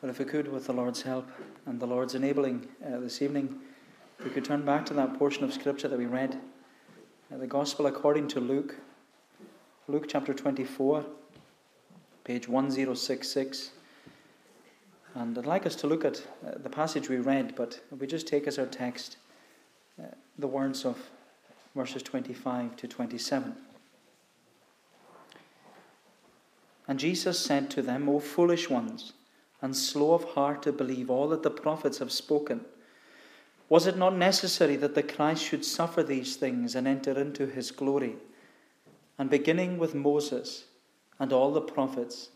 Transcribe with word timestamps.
But 0.00 0.10
if 0.10 0.18
we 0.18 0.24
could, 0.24 0.46
with 0.46 0.66
the 0.66 0.72
Lord's 0.72 1.02
help 1.02 1.28
and 1.66 1.80
the 1.80 1.86
Lord's 1.86 2.14
enabling 2.14 2.68
uh, 2.86 3.00
this 3.00 3.20
evening, 3.20 3.58
we 4.24 4.30
could 4.30 4.44
turn 4.44 4.64
back 4.64 4.86
to 4.86 4.94
that 4.94 5.18
portion 5.18 5.42
of 5.42 5.52
Scripture 5.52 5.88
that 5.88 5.98
we 5.98 6.06
read, 6.06 6.38
uh, 7.32 7.38
the 7.38 7.46
Gospel 7.46 7.86
according 7.86 8.28
to 8.28 8.40
Luke, 8.40 8.76
Luke 9.88 10.06
chapter 10.08 10.32
24, 10.32 11.04
page 12.22 12.48
1066. 12.48 13.70
And 15.14 15.36
I'd 15.36 15.46
like 15.46 15.66
us 15.66 15.74
to 15.76 15.88
look 15.88 16.04
at 16.04 16.22
uh, 16.46 16.58
the 16.62 16.70
passage 16.70 17.08
we 17.08 17.16
read, 17.16 17.56
but 17.56 17.80
we 17.98 18.06
just 18.06 18.28
take 18.28 18.46
as 18.46 18.58
our 18.58 18.66
text 18.66 19.16
uh, 20.00 20.06
the 20.38 20.46
words 20.46 20.84
of 20.84 21.10
verses 21.74 22.02
25 22.04 22.76
to 22.76 22.86
27. 22.86 23.54
And 26.86 26.98
Jesus 26.98 27.38
said 27.38 27.68
to 27.70 27.82
them, 27.82 28.08
O 28.08 28.20
foolish 28.20 28.70
ones, 28.70 29.12
and 29.60 29.76
slow 29.76 30.14
of 30.14 30.24
heart 30.24 30.62
to 30.62 30.72
believe 30.72 31.10
all 31.10 31.28
that 31.28 31.42
the 31.42 31.50
prophets 31.50 31.98
have 31.98 32.12
spoken. 32.12 32.64
Was 33.68 33.86
it 33.86 33.98
not 33.98 34.16
necessary 34.16 34.76
that 34.76 34.94
the 34.94 35.02
Christ 35.02 35.44
should 35.44 35.64
suffer 35.64 36.02
these 36.02 36.36
things 36.36 36.74
and 36.74 36.86
enter 36.86 37.18
into 37.18 37.46
his 37.46 37.70
glory? 37.70 38.16
And 39.18 39.28
beginning 39.28 39.78
with 39.78 39.94
Moses 39.94 40.64
and 41.18 41.32
all 41.32 41.52
the 41.52 41.60
prophets, 41.60 42.30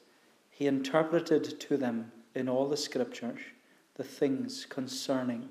he 0.51 0.67
interpreted 0.67 1.59
to 1.61 1.77
them 1.77 2.13
in 2.35 2.49
all 2.49 2.69
the 2.69 2.77
scriptures 2.77 3.41
the 3.95 4.05
things 4.05 4.67
concerning 4.69 5.49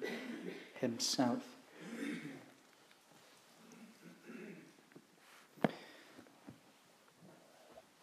himself. 0.80 1.44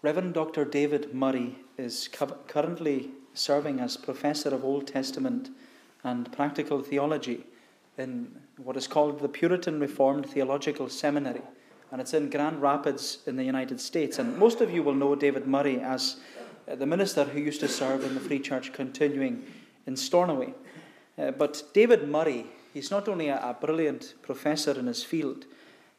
Reverend 0.01 0.35
Dr. 0.35 0.65
David 0.65 1.12
Murray 1.12 1.59
is 1.77 2.09
currently 2.47 3.11
serving 3.34 3.81
as 3.81 3.97
professor 3.97 4.51
of 4.51 4.65
Old 4.65 4.87
Testament 4.87 5.51
and 6.05 6.31
practical 6.33 6.83
theology 6.83 7.45
in 7.97 8.31
what 8.57 8.77
is 8.77 8.87
called 8.87 9.20
the 9.20 9.29
Puritan 9.29 9.81
Reformed 9.81 10.27
Theological 10.27 10.89
Seminary. 10.89 11.43
And 11.91 12.01
it's 12.01 12.15
in 12.15 12.31
Grand 12.31 12.61
Rapids 12.61 13.19
in 13.27 13.37
the 13.37 13.45
United 13.45 13.81
States. 13.81 14.19
And 14.19 14.39
most 14.39 14.61
of 14.61 14.70
you 14.70 14.83
will 14.83 14.95
know 14.95 15.15
David 15.15 15.47
Murray 15.47 15.81
as 15.81 16.17
uh, 16.70 16.75
the 16.75 16.87
minister 16.87 17.25
who 17.25 17.41
used 17.41 17.61
to 17.61 17.69
serve 17.69 18.05
in 18.05 18.15
the 18.15 18.20
Free 18.20 18.39
Church 18.39 18.73
Continuing 18.73 19.45
in 19.87 19.97
Stornoway. 19.97 20.53
Uh, 21.19 21.31
but 21.31 21.63
David 21.73 22.09
Murray, 22.09 22.47
he's 22.75 22.91
not 22.91 23.09
only 23.09 23.29
a, 23.29 23.57
brilliant 23.61 24.15
professor 24.23 24.79
in 24.79 24.87
his 24.87 25.03
field, 25.03 25.47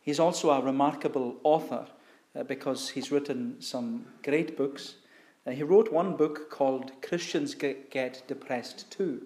he's 0.01 0.19
also 0.19 0.51
a 0.51 0.61
remarkable 0.61 1.37
author 1.43 1.87
uh, 2.35 2.43
because 2.43 2.89
he's 2.89 3.11
written 3.11 3.59
some 3.59 4.05
great 4.23 4.55
books 4.55 4.95
uh, 5.45 5.51
he 5.51 5.63
wrote 5.63 5.91
one 5.91 6.15
book 6.15 6.49
called 6.49 6.91
Christians 7.01 7.55
Get 7.55 8.27
Depressed 8.27 8.91
Too. 8.91 9.23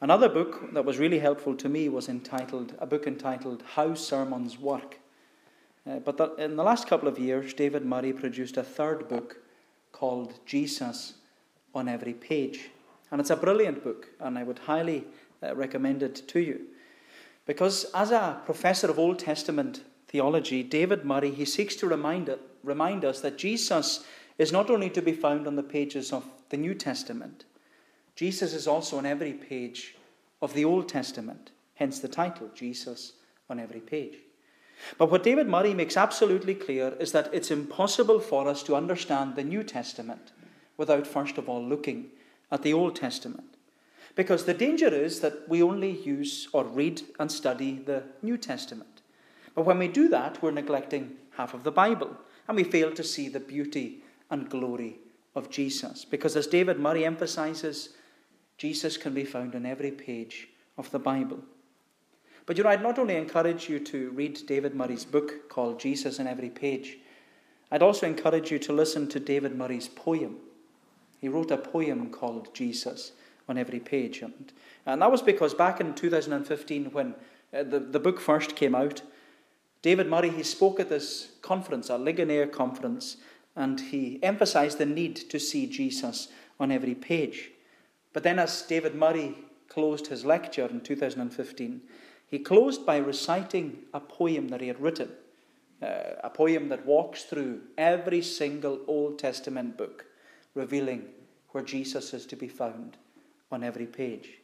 Another 0.00 0.28
book 0.28 0.74
that 0.74 0.84
was 0.84 0.98
really 0.98 1.20
helpful 1.20 1.54
to 1.56 1.68
me 1.68 1.88
was 1.88 2.08
entitled 2.08 2.74
a 2.78 2.86
book 2.86 3.06
entitled 3.06 3.62
How 3.74 3.94
Sermons 3.94 4.58
Work. 4.58 4.98
Uh, 5.88 5.98
but 5.98 6.34
in 6.38 6.56
the 6.56 6.64
last 6.64 6.86
couple 6.86 7.08
of 7.08 7.18
years, 7.18 7.54
David 7.54 7.84
Murray 7.84 8.12
produced 8.12 8.56
a 8.56 8.62
third 8.62 9.08
book 9.08 9.38
called 9.92 10.40
Jesus 10.44 11.14
on 11.74 11.88
Every 11.88 12.14
Page. 12.14 12.70
And 13.10 13.20
it's 13.20 13.30
a 13.30 13.36
brilliant 13.36 13.84
book, 13.84 14.08
and 14.20 14.38
I 14.38 14.42
would 14.42 14.60
highly 14.60 15.04
uh, 15.42 15.54
recommend 15.54 16.02
it 16.02 16.26
to 16.28 16.40
you. 16.40 16.66
Because 17.46 17.86
as 17.94 18.10
a 18.10 18.40
professor 18.44 18.90
of 18.90 18.98
Old 18.98 19.18
Testament 19.18 19.82
theology, 20.08 20.62
David 20.62 21.04
Murray, 21.04 21.30
he 21.30 21.44
seeks 21.44 21.76
to 21.76 21.86
remind, 21.86 22.28
it, 22.28 22.40
remind 22.62 23.04
us 23.04 23.20
that 23.20 23.38
Jesus 23.38 24.04
is 24.38 24.52
not 24.52 24.70
only 24.70 24.90
to 24.90 25.02
be 25.02 25.12
found 25.12 25.46
on 25.46 25.56
the 25.56 25.62
pages 25.62 26.12
of 26.12 26.24
the 26.50 26.56
New 26.56 26.74
Testament, 26.74 27.44
Jesus 28.16 28.54
is 28.54 28.66
also 28.66 28.98
on 28.98 29.06
every 29.06 29.32
page 29.32 29.96
of 30.42 30.54
the 30.54 30.64
Old 30.64 30.88
Testament, 30.88 31.50
hence 31.74 32.00
the 32.00 32.08
title, 32.08 32.50
Jesus 32.54 33.12
on 33.48 33.58
every 33.58 33.80
page. 33.80 34.18
But 34.98 35.10
what 35.10 35.22
David 35.22 35.48
Murray 35.48 35.74
makes 35.74 35.96
absolutely 35.96 36.54
clear 36.54 36.94
is 36.98 37.12
that 37.12 37.32
it's 37.32 37.50
impossible 37.50 38.20
for 38.20 38.48
us 38.48 38.62
to 38.64 38.76
understand 38.76 39.34
the 39.34 39.44
New 39.44 39.62
Testament 39.62 40.32
without 40.76 41.06
first 41.06 41.38
of 41.38 41.48
all 41.48 41.64
looking 41.64 42.06
at 42.50 42.62
the 42.62 42.72
Old 42.72 42.96
Testament. 42.96 43.56
Because 44.14 44.44
the 44.44 44.54
danger 44.54 44.88
is 44.88 45.20
that 45.20 45.48
we 45.48 45.62
only 45.62 45.90
use 45.90 46.48
or 46.52 46.64
read 46.64 47.02
and 47.18 47.30
study 47.30 47.80
the 47.84 48.04
New 48.22 48.36
Testament. 48.36 49.02
But 49.54 49.64
when 49.64 49.78
we 49.78 49.88
do 49.88 50.08
that, 50.08 50.42
we're 50.42 50.50
neglecting 50.50 51.16
half 51.36 51.54
of 51.54 51.64
the 51.64 51.72
Bible, 51.72 52.16
and 52.46 52.56
we 52.56 52.64
fail 52.64 52.92
to 52.92 53.02
see 53.02 53.28
the 53.28 53.40
beauty 53.40 54.03
and 54.30 54.48
glory 54.48 54.98
of 55.34 55.50
Jesus. 55.50 56.04
Because 56.04 56.36
as 56.36 56.46
David 56.46 56.78
Murray 56.78 57.04
emphasizes, 57.04 57.90
Jesus 58.58 58.96
can 58.96 59.14
be 59.14 59.24
found 59.24 59.54
on 59.54 59.66
every 59.66 59.90
page 59.90 60.48
of 60.78 60.90
the 60.90 60.98
Bible. 60.98 61.40
But 62.46 62.58
you 62.58 62.64
know, 62.64 62.70
I'd 62.70 62.82
not 62.82 62.98
only 62.98 63.16
encourage 63.16 63.68
you 63.68 63.78
to 63.80 64.10
read 64.10 64.46
David 64.46 64.74
Murray's 64.74 65.04
book 65.04 65.48
called 65.48 65.80
Jesus 65.80 66.20
on 66.20 66.26
Every 66.26 66.50
Page, 66.50 66.98
I'd 67.70 67.82
also 67.82 68.06
encourage 68.06 68.50
you 68.50 68.58
to 68.60 68.72
listen 68.72 69.08
to 69.08 69.20
David 69.20 69.56
Murray's 69.56 69.88
poem. 69.88 70.36
He 71.20 71.28
wrote 71.28 71.50
a 71.50 71.56
poem 71.56 72.10
called 72.10 72.54
Jesus 72.54 73.12
on 73.48 73.56
Every 73.56 73.80
Page. 73.80 74.20
And, 74.20 74.52
and 74.84 75.00
that 75.00 75.10
was 75.10 75.22
because 75.22 75.54
back 75.54 75.80
in 75.80 75.94
2015, 75.94 76.92
when 76.92 77.14
uh, 77.52 77.62
the, 77.62 77.80
the 77.80 77.98
book 77.98 78.20
first 78.20 78.56
came 78.56 78.74
out, 78.74 79.02
David 79.80 80.08
Murray, 80.08 80.30
he 80.30 80.42
spoke 80.42 80.80
at 80.80 80.88
this 80.88 81.32
conference, 81.42 81.90
a 81.90 81.98
Ligonier 81.98 82.46
conference, 82.46 83.16
and 83.56 83.80
he 83.80 84.18
emphasized 84.22 84.78
the 84.78 84.86
need 84.86 85.16
to 85.16 85.38
see 85.38 85.66
Jesus 85.66 86.28
on 86.58 86.70
every 86.70 86.94
page. 86.94 87.50
But 88.12 88.22
then, 88.22 88.38
as 88.38 88.62
David 88.62 88.94
Murray 88.94 89.36
closed 89.68 90.06
his 90.06 90.24
lecture 90.24 90.66
in 90.66 90.80
2015, 90.80 91.80
he 92.26 92.38
closed 92.38 92.86
by 92.86 92.96
reciting 92.96 93.78
a 93.92 94.00
poem 94.00 94.48
that 94.48 94.60
he 94.60 94.68
had 94.68 94.80
written, 94.80 95.10
uh, 95.82 96.14
a 96.22 96.30
poem 96.30 96.68
that 96.68 96.86
walks 96.86 97.24
through 97.24 97.60
every 97.76 98.22
single 98.22 98.80
Old 98.86 99.18
Testament 99.18 99.76
book, 99.76 100.06
revealing 100.54 101.06
where 101.50 101.64
Jesus 101.64 102.14
is 102.14 102.26
to 102.26 102.36
be 102.36 102.48
found 102.48 102.96
on 103.52 103.62
every 103.62 103.86
page. 103.86 104.38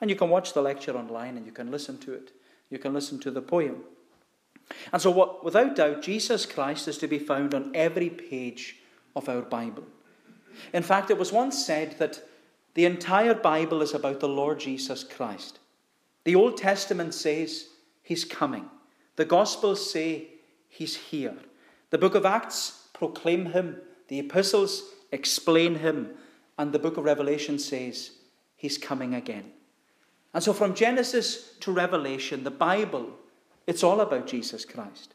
And 0.00 0.10
you 0.10 0.16
can 0.16 0.30
watch 0.30 0.52
the 0.52 0.62
lecture 0.62 0.96
online 0.96 1.36
and 1.36 1.46
you 1.46 1.52
can 1.52 1.70
listen 1.70 1.98
to 1.98 2.12
it. 2.12 2.32
You 2.70 2.78
can 2.78 2.92
listen 2.92 3.20
to 3.20 3.30
the 3.30 3.42
poem. 3.42 3.82
And 4.92 5.00
so, 5.00 5.10
what, 5.10 5.44
without 5.44 5.76
doubt, 5.76 6.02
Jesus 6.02 6.46
Christ 6.46 6.88
is 6.88 6.98
to 6.98 7.06
be 7.06 7.18
found 7.18 7.54
on 7.54 7.72
every 7.74 8.10
page 8.10 8.76
of 9.14 9.28
our 9.28 9.42
Bible. 9.42 9.84
In 10.72 10.82
fact, 10.82 11.10
it 11.10 11.18
was 11.18 11.32
once 11.32 11.64
said 11.64 11.98
that 11.98 12.22
the 12.74 12.84
entire 12.84 13.34
Bible 13.34 13.82
is 13.82 13.94
about 13.94 14.20
the 14.20 14.28
Lord 14.28 14.60
Jesus 14.60 15.04
Christ. 15.04 15.58
The 16.24 16.34
Old 16.34 16.56
Testament 16.56 17.14
says 17.14 17.68
he's 18.02 18.24
coming, 18.24 18.66
the 19.16 19.24
Gospels 19.24 19.90
say 19.90 20.28
he's 20.68 20.96
here. 20.96 21.36
The 21.90 21.98
book 21.98 22.14
of 22.14 22.24
Acts 22.24 22.88
proclaim 22.94 23.46
him, 23.46 23.76
the 24.08 24.18
epistles 24.18 24.82
explain 25.10 25.76
him, 25.76 26.10
and 26.58 26.72
the 26.72 26.78
book 26.78 26.96
of 26.96 27.04
Revelation 27.04 27.58
says 27.58 28.12
he's 28.56 28.78
coming 28.78 29.14
again. 29.14 29.52
And 30.32 30.42
so, 30.42 30.52
from 30.52 30.74
Genesis 30.74 31.54
to 31.60 31.72
Revelation, 31.72 32.44
the 32.44 32.50
Bible 32.50 33.10
it's 33.66 33.82
all 33.82 34.00
about 34.00 34.26
Jesus 34.26 34.64
Christ. 34.64 35.14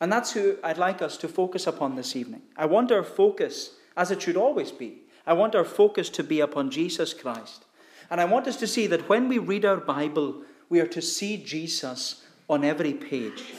And 0.00 0.12
that's 0.12 0.32
who 0.32 0.58
I'd 0.62 0.78
like 0.78 1.00
us 1.00 1.16
to 1.18 1.28
focus 1.28 1.66
upon 1.66 1.96
this 1.96 2.14
evening. 2.14 2.42
I 2.56 2.66
want 2.66 2.92
our 2.92 3.02
focus, 3.02 3.76
as 3.96 4.10
it 4.10 4.22
should 4.22 4.36
always 4.36 4.70
be, 4.70 5.02
I 5.26 5.32
want 5.32 5.54
our 5.54 5.64
focus 5.64 6.08
to 6.10 6.22
be 6.22 6.40
upon 6.40 6.70
Jesus 6.70 7.14
Christ. 7.14 7.64
And 8.10 8.20
I 8.20 8.26
want 8.26 8.46
us 8.46 8.56
to 8.58 8.66
see 8.66 8.86
that 8.88 9.08
when 9.08 9.28
we 9.28 9.38
read 9.38 9.64
our 9.64 9.78
Bible, 9.78 10.42
we 10.68 10.80
are 10.80 10.86
to 10.86 11.02
see 11.02 11.36
Jesus 11.36 12.24
on 12.48 12.62
every 12.62 12.92
page. 12.92 13.54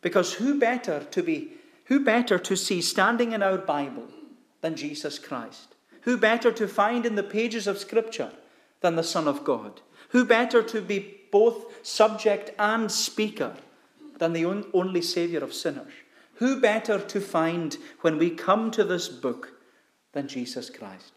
Because 0.00 0.34
who 0.34 0.58
better 0.58 1.04
to 1.10 1.22
be 1.22 1.52
who 1.86 2.04
better 2.04 2.36
to 2.36 2.56
see 2.56 2.82
standing 2.82 3.30
in 3.30 3.44
our 3.44 3.58
Bible 3.58 4.08
than 4.60 4.74
Jesus 4.74 5.20
Christ? 5.20 5.76
Who 6.02 6.16
better 6.16 6.50
to 6.50 6.66
find 6.66 7.06
in 7.06 7.14
the 7.14 7.22
pages 7.22 7.68
of 7.68 7.78
Scripture 7.78 8.32
than 8.80 8.96
the 8.96 9.04
Son 9.04 9.28
of 9.28 9.44
God? 9.44 9.80
Who 10.08 10.24
better 10.24 10.62
to 10.64 10.80
be 10.80 11.15
both 11.30 11.86
subject 11.86 12.50
and 12.58 12.90
speaker 12.90 13.54
than 14.18 14.32
the 14.32 14.44
only 14.44 15.02
Saviour 15.02 15.42
of 15.42 15.54
sinners? 15.54 15.92
Who 16.34 16.60
better 16.60 16.98
to 16.98 17.20
find 17.20 17.76
when 18.02 18.18
we 18.18 18.30
come 18.30 18.70
to 18.72 18.84
this 18.84 19.08
book 19.08 19.52
than 20.12 20.28
Jesus 20.28 20.70
Christ? 20.70 21.12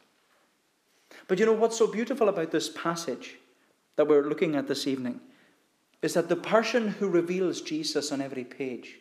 But 1.27 1.39
you 1.39 1.45
know 1.45 1.53
what's 1.53 1.77
so 1.77 1.87
beautiful 1.87 2.29
about 2.29 2.51
this 2.51 2.69
passage 2.69 3.37
that 3.95 4.07
we're 4.07 4.27
looking 4.27 4.55
at 4.55 4.67
this 4.67 4.87
evening 4.87 5.19
is 6.01 6.13
that 6.13 6.29
the 6.29 6.35
person 6.35 6.87
who 6.87 7.09
reveals 7.09 7.61
Jesus 7.61 8.11
on 8.11 8.21
every 8.21 8.45
page 8.45 8.99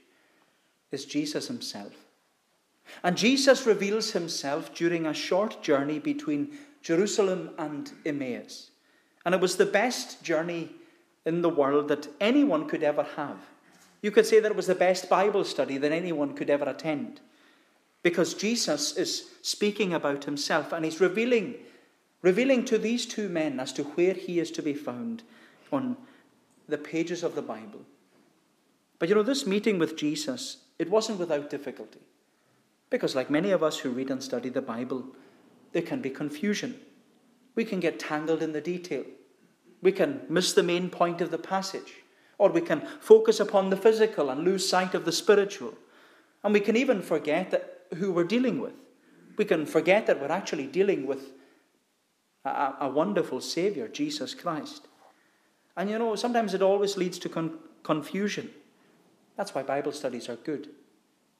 is 0.90 1.04
Jesus 1.04 1.46
himself. 1.46 1.92
And 3.02 3.16
Jesus 3.16 3.66
reveals 3.66 4.12
himself 4.12 4.74
during 4.74 5.06
a 5.06 5.14
short 5.14 5.62
journey 5.62 5.98
between 5.98 6.58
Jerusalem 6.82 7.50
and 7.58 7.92
Emmaus. 8.04 8.70
And 9.24 9.34
it 9.34 9.40
was 9.40 9.56
the 9.56 9.66
best 9.66 10.22
journey 10.22 10.70
in 11.28 11.42
the 11.42 11.48
world 11.48 11.88
that 11.88 12.08
anyone 12.20 12.66
could 12.66 12.82
ever 12.82 13.06
have. 13.16 13.36
You 14.00 14.10
could 14.10 14.26
say 14.26 14.40
that 14.40 14.50
it 14.50 14.56
was 14.56 14.66
the 14.66 14.74
best 14.74 15.08
Bible 15.10 15.44
study 15.44 15.76
that 15.76 15.92
anyone 15.92 16.34
could 16.34 16.48
ever 16.48 16.64
attend. 16.64 17.20
Because 18.02 18.32
Jesus 18.32 18.96
is 18.96 19.28
speaking 19.42 19.92
about 19.92 20.24
himself 20.24 20.72
and 20.72 20.84
he's 20.84 21.00
revealing 21.00 21.54
revealing 22.22 22.64
to 22.64 22.78
these 22.78 23.06
two 23.06 23.28
men 23.28 23.60
as 23.60 23.72
to 23.72 23.84
where 23.84 24.14
he 24.14 24.40
is 24.40 24.50
to 24.50 24.62
be 24.62 24.74
found 24.74 25.22
on 25.70 25.96
the 26.68 26.78
pages 26.78 27.22
of 27.22 27.36
the 27.36 27.42
Bible. 27.42 27.82
But 28.98 29.08
you 29.08 29.14
know, 29.14 29.22
this 29.22 29.46
meeting 29.46 29.78
with 29.78 29.96
Jesus, 29.96 30.56
it 30.78 30.90
wasn't 30.90 31.20
without 31.20 31.50
difficulty. 31.50 32.00
Because, 32.90 33.14
like 33.14 33.30
many 33.30 33.50
of 33.50 33.62
us 33.62 33.78
who 33.78 33.90
read 33.90 34.10
and 34.10 34.22
study 34.22 34.48
the 34.48 34.62
Bible, 34.62 35.04
there 35.72 35.82
can 35.82 36.00
be 36.00 36.10
confusion. 36.10 36.80
We 37.54 37.64
can 37.64 37.80
get 37.80 38.00
tangled 38.00 38.42
in 38.42 38.52
the 38.52 38.60
detail. 38.60 39.04
We 39.82 39.92
can 39.92 40.22
miss 40.28 40.52
the 40.52 40.62
main 40.62 40.90
point 40.90 41.20
of 41.20 41.30
the 41.30 41.38
passage. 41.38 41.94
Or 42.38 42.50
we 42.50 42.60
can 42.60 42.86
focus 43.00 43.40
upon 43.40 43.70
the 43.70 43.76
physical 43.76 44.30
and 44.30 44.44
lose 44.44 44.68
sight 44.68 44.94
of 44.94 45.04
the 45.04 45.12
spiritual. 45.12 45.74
And 46.44 46.54
we 46.54 46.60
can 46.60 46.76
even 46.76 47.02
forget 47.02 47.50
that 47.50 47.86
who 47.96 48.12
we're 48.12 48.24
dealing 48.24 48.60
with. 48.60 48.74
We 49.36 49.44
can 49.44 49.66
forget 49.66 50.06
that 50.06 50.20
we're 50.20 50.32
actually 50.32 50.66
dealing 50.66 51.06
with 51.06 51.32
a, 52.44 52.74
a 52.80 52.88
wonderful 52.88 53.40
Savior, 53.40 53.88
Jesus 53.88 54.34
Christ. 54.34 54.86
And 55.76 55.88
you 55.90 55.98
know, 55.98 56.16
sometimes 56.16 56.54
it 56.54 56.62
always 56.62 56.96
leads 56.96 57.18
to 57.20 57.28
con- 57.28 57.58
confusion. 57.82 58.50
That's 59.36 59.54
why 59.54 59.62
Bible 59.62 59.92
studies 59.92 60.28
are 60.28 60.36
good. 60.36 60.68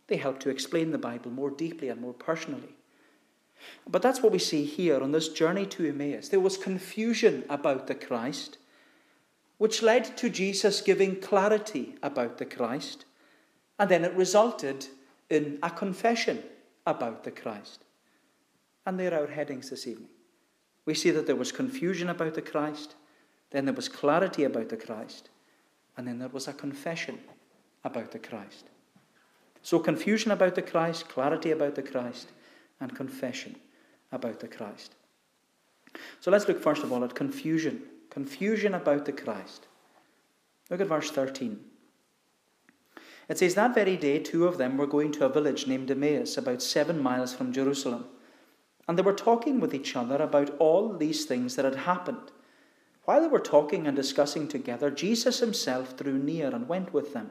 They 0.07 0.17
help 0.17 0.41
to 0.41 0.51
explain 0.51 0.91
the 0.91 0.99
Bible 0.99 1.31
more 1.31 1.51
deeply 1.51 1.89
and 1.89 2.01
more 2.01 2.15
personally. 2.15 2.78
But 3.87 4.03
that's 4.03 4.23
what 4.23 4.33
we 4.33 4.39
see 4.39 4.65
here 4.65 5.03
on 5.03 5.13
this 5.13 5.29
journey 5.29 5.67
to 5.67 5.89
Emmaus. 5.89 6.29
There 6.29 6.41
was 6.41 6.57
confusion 6.57 7.45
about 7.49 7.87
the 7.87 7.95
Christ, 7.95 8.59
which 9.59 9.83
led 9.83 10.17
to 10.19 10.29
Jesus 10.29 10.81
giving 10.81 11.21
clarity 11.21 11.97
about 12.03 12.39
the 12.39 12.45
Christ, 12.45 13.05
and 13.79 13.91
then 13.91 14.05
it 14.05 14.15
resulted 14.15 14.87
in 15.31 15.59
a 15.63 15.71
confession 15.71 16.43
about 16.87 17.25
the 17.25 17.31
Christ. 17.31 17.85
And 18.87 18.99
there 18.99 19.13
are 19.13 19.21
our 19.23 19.27
headings 19.27 19.71
this 19.71 19.87
evening. 19.87 20.09
We 20.87 20.95
see 20.95 21.11
that 21.11 21.27
there 21.27 21.37
was 21.37 21.53
confusion 21.53 22.09
about 22.09 22.35
the 22.35 22.43
Christ, 22.43 22.95
then 23.51 23.65
there 23.65 23.75
was 23.75 23.89
clarity 23.89 24.45
about 24.45 24.69
the 24.69 24.77
Christ, 24.77 25.29
and 25.97 26.07
then 26.07 26.19
there 26.19 26.29
was 26.29 26.49
a 26.49 26.53
confession 26.53 27.19
about 27.85 28.13
the 28.13 28.19
Christ. 28.19 28.67
So, 29.63 29.79
confusion 29.79 30.31
about 30.31 30.55
the 30.55 30.63
Christ, 30.63 31.09
clarity 31.09 31.51
about 31.51 31.75
the 31.75 31.83
Christ, 31.83 32.29
and 32.81 32.95
confession 32.95 33.57
about 34.13 34.41
the 34.41 34.49
Christ. 34.49 34.95
So, 36.21 36.31
let's 36.31 36.47
look 36.47 36.63
first 36.63 36.83
of 36.83 36.93
all 36.93 37.05
at 37.05 37.15
confusion. 37.15 37.83
Confusion 38.11 38.75
about 38.75 39.05
the 39.05 39.13
Christ. 39.13 39.67
Look 40.71 40.81
at 40.81 40.87
verse 40.87 41.11
13. 41.11 41.59
It 43.29 43.39
says, 43.39 43.55
That 43.55 43.75
very 43.75 43.97
day, 43.97 44.19
two 44.19 44.47
of 44.47 44.59
them 44.59 44.77
were 44.77 44.87
going 44.87 45.13
to 45.13 45.25
a 45.25 45.29
village 45.29 45.67
named 45.67 45.91
Emmaus, 45.91 46.37
about 46.37 46.63
seven 46.63 47.03
miles 47.03 47.35
from 47.35 47.53
Jerusalem. 47.53 48.07
And 48.87 48.99
they 48.99 49.03
were 49.03 49.13
talking 49.13 49.61
with 49.61 49.75
each 49.75 49.97
other 49.97 50.17
about 50.17 50.51
all 50.59 50.93
these 50.93 51.25
things 51.27 51.57
that 51.57 51.65
had 51.65 51.77
happened. 51.77 52.33
While 53.05 53.23
they 53.23 53.29
were 53.29 53.41
talking 53.41 53.87
and 53.87 53.97
discussing 53.97 54.49
together, 54.49 54.91
Jesus 54.91 55.41
himself 55.41 55.97
drew 55.97 56.19
near 56.19 56.49
and 56.55 56.69
went 56.69 56.93
with 56.93 57.13
them 57.13 57.31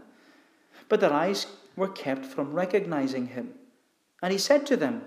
but 0.90 1.00
their 1.00 1.14
eyes 1.14 1.48
were 1.76 1.90
kept 1.90 2.26
from 2.26 2.54
recognizing 2.54 3.28
him. 3.28 3.54
And 4.22 4.32
he 4.32 4.40
said 4.40 4.66
to 4.68 4.78
them, 4.78 5.04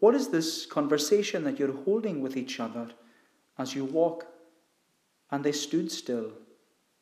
What 0.00 0.14
is 0.14 0.28
this 0.28 0.66
conversation 0.66 1.44
that 1.44 1.58
you're 1.58 1.82
holding 1.84 2.22
with 2.22 2.36
each 2.36 2.60
other 2.60 2.90
as 3.58 3.74
you 3.74 3.84
walk? 3.84 4.26
And 5.30 5.44
they 5.44 5.52
stood 5.52 5.90
still, 5.90 6.32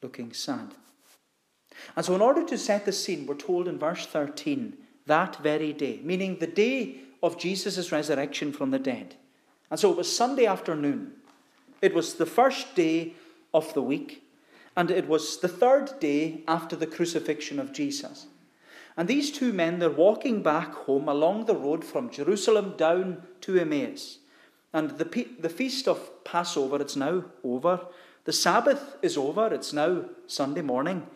looking 0.03 0.33
sad. 0.33 0.75
And 1.95 2.05
so, 2.05 2.15
in 2.15 2.21
order 2.21 2.45
to 2.45 2.59
set 2.59 2.85
the 2.85 2.93
scene, 2.93 3.27
we're 3.27 3.35
told 3.35 3.69
in 3.69 3.79
verse 3.79 4.07
13, 4.07 4.77
that 5.07 5.37
very 5.37 5.73
day, 5.73 6.01
meaning 6.03 6.39
the 6.39 6.47
day 6.47 7.01
of 7.23 7.39
Jesus' 7.39 7.93
resurrection 7.93 8.53
from 8.53 8.71
the 8.71 8.79
dead. 8.79 9.15
And 9.71 9.79
so 9.79 9.91
it 9.91 9.97
was 9.97 10.15
Sunday 10.15 10.47
afternoon. 10.47 11.13
It 11.83 11.95
was 11.95 12.15
the 12.15 12.27
first 12.27 12.75
day 12.75 13.15
of 13.53 13.73
the 13.75 13.83
week 13.83 14.23
and 14.77 14.91
it 14.91 15.09
was 15.09 15.39
the 15.39 15.49
third 15.49 15.99
day 16.01 16.43
after 16.47 16.77
the 16.77 16.87
crucifixion 16.87 17.59
of 17.59 17.73
Jesus. 17.73 18.27
And 18.97 19.09
these 19.09 19.31
two 19.31 19.53
men, 19.53 19.79
they're 19.79 19.91
walking 19.91 20.43
back 20.43 20.73
home 20.73 21.09
along 21.09 21.45
the 21.45 21.55
road 21.55 21.85
from 21.85 22.11
Jerusalem 22.11 22.75
down 22.79 23.23
to 23.43 23.59
Emmaus. 23.59 24.19
And 24.73 24.91
the, 24.93 25.27
the 25.39 25.49
feast 25.49 25.87
of 25.87 26.25
Passover, 26.25 26.81
it's 26.81 26.97
now 26.97 27.25
over. 27.45 27.81
The 28.25 28.33
Sabbath 28.33 28.97
is 29.03 29.17
over, 29.17 29.53
it's 29.53 29.73
now 29.73 30.07
Sunday 30.27 30.63
morning. 30.63 31.07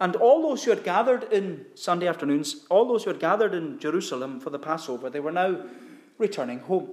And 0.00 0.16
all 0.16 0.42
those 0.42 0.64
who 0.64 0.70
had 0.70 0.84
gathered 0.84 1.24
in 1.32 1.66
Sunday 1.74 2.08
afternoons, 2.08 2.66
all 2.70 2.86
those 2.86 3.04
who 3.04 3.10
had 3.10 3.20
gathered 3.20 3.54
in 3.54 3.78
Jerusalem 3.78 4.40
for 4.40 4.50
the 4.50 4.58
Passover, 4.58 5.10
they 5.10 5.20
were 5.20 5.32
now 5.32 5.62
returning 6.18 6.60
home. 6.60 6.90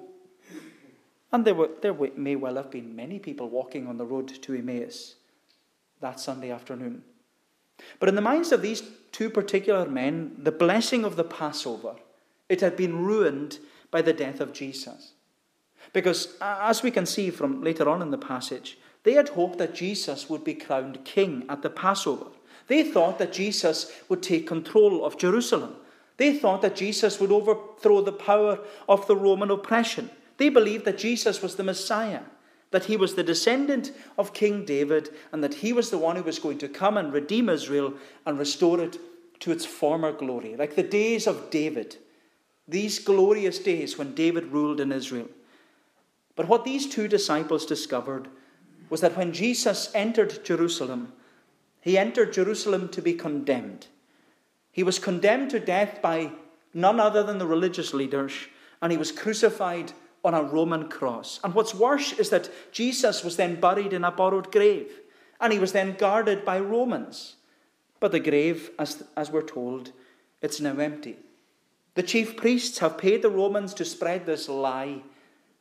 And 1.31 1.45
there, 1.45 1.55
were, 1.55 1.69
there 1.81 1.95
may 2.15 2.35
well 2.35 2.55
have 2.55 2.69
been 2.69 2.95
many 2.95 3.17
people 3.17 3.49
walking 3.49 3.87
on 3.87 3.97
the 3.97 4.05
road 4.05 4.27
to 4.27 4.53
Emmaus 4.53 5.15
that 6.01 6.19
Sunday 6.19 6.51
afternoon. 6.51 7.03
But 7.99 8.09
in 8.09 8.15
the 8.15 8.21
minds 8.21 8.51
of 8.51 8.61
these 8.61 8.83
two 9.11 9.29
particular 9.29 9.87
men, 9.87 10.35
the 10.37 10.51
blessing 10.51 11.03
of 11.03 11.15
the 11.15 11.23
Passover, 11.23 11.95
it 12.49 12.61
had 12.61 12.75
been 12.75 13.03
ruined 13.03 13.59
by 13.91 14.01
the 14.01 14.13
death 14.13 14.39
of 14.39 14.53
Jesus. 14.53 15.13
Because, 15.93 16.35
as 16.41 16.83
we 16.83 16.91
can 16.91 17.05
see 17.05 17.29
from 17.29 17.63
later 17.63 17.89
on 17.89 18.01
in 18.01 18.11
the 18.11 18.17
passage, 18.17 18.77
they 19.03 19.13
had 19.13 19.29
hoped 19.29 19.57
that 19.57 19.73
Jesus 19.73 20.29
would 20.29 20.43
be 20.43 20.53
crowned 20.53 21.03
king 21.03 21.45
at 21.49 21.61
the 21.61 21.69
Passover. 21.69 22.27
They 22.67 22.83
thought 22.83 23.19
that 23.19 23.33
Jesus 23.33 23.91
would 24.07 24.21
take 24.21 24.47
control 24.47 25.03
of 25.03 25.17
Jerusalem. 25.17 25.75
They 26.17 26.37
thought 26.37 26.61
that 26.61 26.75
Jesus 26.75 27.19
would 27.19 27.31
overthrow 27.31 28.01
the 28.01 28.11
power 28.11 28.59
of 28.87 29.07
the 29.07 29.15
Roman 29.15 29.49
oppression. 29.49 30.09
They 30.37 30.49
believed 30.49 30.85
that 30.85 30.97
Jesus 30.97 31.41
was 31.41 31.55
the 31.55 31.63
Messiah 31.63 32.21
that 32.71 32.85
he 32.85 32.97
was 32.97 33.15
the 33.15 33.23
descendant 33.23 33.91
of 34.17 34.33
King 34.33 34.65
David 34.65 35.09
and 35.31 35.43
that 35.43 35.55
he 35.55 35.71
was 35.73 35.89
the 35.89 35.97
one 35.97 36.15
who 36.15 36.23
was 36.23 36.39
going 36.39 36.57
to 36.59 36.67
come 36.67 36.97
and 36.97 37.13
redeem 37.13 37.49
Israel 37.49 37.93
and 38.25 38.39
restore 38.39 38.79
it 38.81 38.97
to 39.41 39.51
its 39.51 39.65
former 39.65 40.11
glory, 40.11 40.55
like 40.55 40.75
the 40.75 40.83
days 40.83 41.27
of 41.27 41.49
David, 41.49 41.97
these 42.67 42.99
glorious 42.99 43.59
days 43.59 43.97
when 43.97 44.15
David 44.15 44.45
ruled 44.45 44.79
in 44.79 44.91
Israel. 44.91 45.27
But 46.35 46.47
what 46.47 46.63
these 46.63 46.87
two 46.87 47.07
disciples 47.07 47.65
discovered 47.65 48.27
was 48.89 49.01
that 49.01 49.17
when 49.17 49.33
Jesus 49.33 49.91
entered 49.93 50.45
Jerusalem, 50.45 51.13
he 51.81 51.97
entered 51.97 52.33
Jerusalem 52.33 52.89
to 52.89 53.01
be 53.01 53.13
condemned. 53.13 53.87
He 54.71 54.83
was 54.83 54.99
condemned 54.99 55.49
to 55.51 55.59
death 55.59 56.01
by 56.01 56.31
none 56.73 56.99
other 56.99 57.23
than 57.23 57.37
the 57.37 57.47
religious 57.47 57.93
leaders, 57.93 58.33
and 58.81 58.91
he 58.91 58.97
was 58.97 59.11
crucified 59.11 59.91
on 60.23 60.33
a 60.33 60.43
Roman 60.43 60.87
cross. 60.89 61.39
And 61.43 61.53
what's 61.53 61.73
worse 61.73 62.13
is 62.13 62.29
that 62.29 62.49
Jesus 62.71 63.23
was 63.23 63.37
then 63.37 63.59
buried 63.59 63.93
in 63.93 64.03
a 64.03 64.11
borrowed 64.11 64.51
grave, 64.51 64.91
and 65.39 65.51
he 65.51 65.59
was 65.59 65.71
then 65.71 65.93
guarded 65.93 66.45
by 66.45 66.59
Romans. 66.59 67.35
But 67.99 68.11
the 68.11 68.19
grave, 68.19 68.71
as, 68.77 69.03
as 69.15 69.31
we're 69.31 69.41
told, 69.41 69.91
it's 70.41 70.59
now 70.59 70.77
empty. 70.77 71.17
The 71.93 72.03
chief 72.03 72.37
priests 72.37 72.79
have 72.79 72.97
paid 72.97 73.21
the 73.21 73.29
Romans 73.29 73.73
to 73.75 73.85
spread 73.85 74.25
this 74.25 74.47
lie 74.47 75.01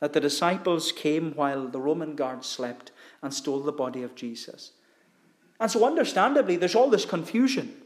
that 0.01 0.13
the 0.13 0.21
disciples 0.21 0.93
came 0.93 1.33
while 1.35 1.69
the 1.69 1.81
Roman 1.81 2.15
guards 2.15 2.47
slept 2.47 2.91
and 3.23 3.33
stole 3.33 3.61
the 3.61 3.73
body 3.73 4.03
of 4.03 4.15
Jesus. 4.15 4.73
And 5.59 5.71
so, 5.71 5.85
understandably, 5.85 6.57
there's 6.57 6.75
all 6.75 6.89
this 6.89 7.05
confusion. 7.05 7.83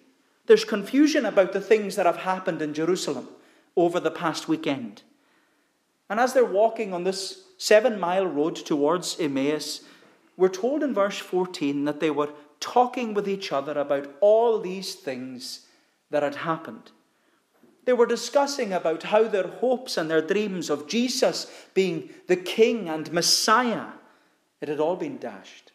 There's 0.46 0.64
confusion 0.64 1.24
about 1.24 1.52
the 1.52 1.60
things 1.60 1.96
that 1.96 2.06
have 2.06 2.18
happened 2.18 2.62
in 2.62 2.74
Jerusalem 2.74 3.28
over 3.76 3.98
the 3.98 4.10
past 4.10 4.46
weekend. 4.46 5.02
And 6.08 6.20
as 6.20 6.32
they're 6.32 6.44
walking 6.44 6.92
on 6.92 7.04
this 7.04 7.44
seven 7.58 7.98
mile 7.98 8.26
road 8.26 8.56
towards 8.56 9.18
Emmaus, 9.18 9.82
we're 10.36 10.48
told 10.48 10.82
in 10.82 10.94
verse 10.94 11.18
14 11.18 11.84
that 11.84 12.00
they 12.00 12.10
were 12.10 12.30
talking 12.60 13.14
with 13.14 13.28
each 13.28 13.52
other 13.52 13.72
about 13.72 14.10
all 14.20 14.58
these 14.58 14.94
things 14.94 15.66
that 16.10 16.22
had 16.22 16.36
happened. 16.36 16.90
They 17.84 17.92
were 17.92 18.06
discussing 18.06 18.72
about 18.72 19.04
how 19.04 19.24
their 19.24 19.46
hopes 19.46 19.96
and 19.96 20.10
their 20.10 20.22
dreams 20.22 20.70
of 20.70 20.88
Jesus 20.88 21.50
being 21.74 22.10
the 22.26 22.36
King 22.36 22.88
and 22.88 23.12
Messiah, 23.12 23.88
it 24.60 24.68
had 24.68 24.80
all 24.80 24.96
been 24.96 25.18
dashed. 25.18 25.72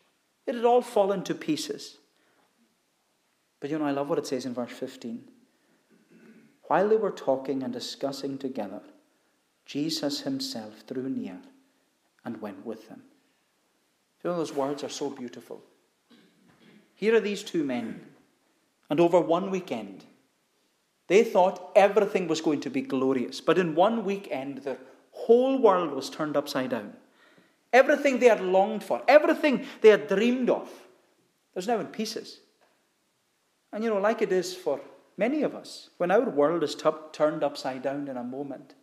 It 0.48 0.56
had 0.56 0.66
all 0.66 0.82
fallen 0.82 1.24
to 1.26 1.36
pieces. 1.36 1.98
But 3.60 3.70
you 3.70 3.78
know, 3.78 3.86
I 3.86 3.92
love 3.92 4.10
what 4.10 4.18
it 4.18 4.26
says 4.26 4.46
in 4.46 4.54
verse 4.54 4.72
15. 4.72 5.26
While 6.64 6.90
they 6.90 6.98
were 6.98 7.12
talking 7.12 7.62
and 7.62 7.74
discussing 7.74 8.38
together, 8.38 8.82
Jesus 9.70 10.22
himself 10.22 10.84
drew 10.88 11.08
near 11.08 11.38
and 12.26 12.42
went 12.42 12.66
with 12.66 12.90
them. 12.90 13.04
You 14.24 14.32
know, 14.32 14.38
those 14.38 14.52
words 14.52 14.84
are 14.84 14.90
so 14.90 15.12
beautiful. 15.12 15.62
Here 16.96 17.16
are 17.16 17.20
these 17.20 17.44
two 17.44 17.64
men, 17.64 18.02
and 18.90 19.00
over 19.00 19.20
one 19.20 19.52
weekend, 19.52 20.06
they 21.06 21.24
thought 21.24 21.70
everything 21.76 22.28
was 22.28 22.42
going 22.42 22.62
to 22.62 22.72
be 22.72 22.82
glorious. 22.82 23.42
But 23.42 23.60
in 23.60 23.76
one 23.76 24.04
weekend, 24.06 24.64
the 24.64 24.76
whole 25.12 25.62
world 25.62 25.92
was 25.92 26.10
turned 26.10 26.36
upside 26.36 26.72
down. 26.72 26.94
Everything 27.72 28.18
they 28.18 28.26
had 28.26 28.42
longed 28.42 28.84
for, 28.84 29.04
everything 29.08 29.68
they 29.82 29.90
had 29.90 30.08
dreamed 30.08 30.50
of, 30.50 30.68
was 31.54 31.68
now 31.68 31.80
in 31.80 31.88
pieces. 31.88 32.40
And 33.72 33.84
you 33.84 33.92
know, 33.92 34.00
like 34.00 34.24
it 34.24 34.32
is 34.32 34.52
for 34.56 34.82
many 35.16 35.44
of 35.44 35.54
us, 35.54 35.92
when 35.98 36.10
our 36.10 36.28
world 36.28 36.64
is 36.64 36.74
t- 36.74 36.90
turned 37.12 37.44
upside 37.44 37.84
down 37.84 38.08
in 38.08 38.18
a 38.18 38.24
moment, 38.24 38.74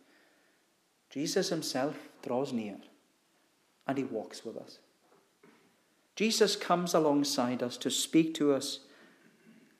Jesus 1.09 1.49
himself 1.49 1.95
draws 2.21 2.51
near 2.51 2.77
and 3.87 3.97
he 3.97 4.03
walks 4.03 4.43
with 4.43 4.57
us. 4.57 4.79
Jesus 6.15 6.55
comes 6.55 6.93
alongside 6.93 7.61
us 7.61 7.77
to 7.77 7.91
speak 7.91 8.33
to 8.35 8.53
us 8.53 8.79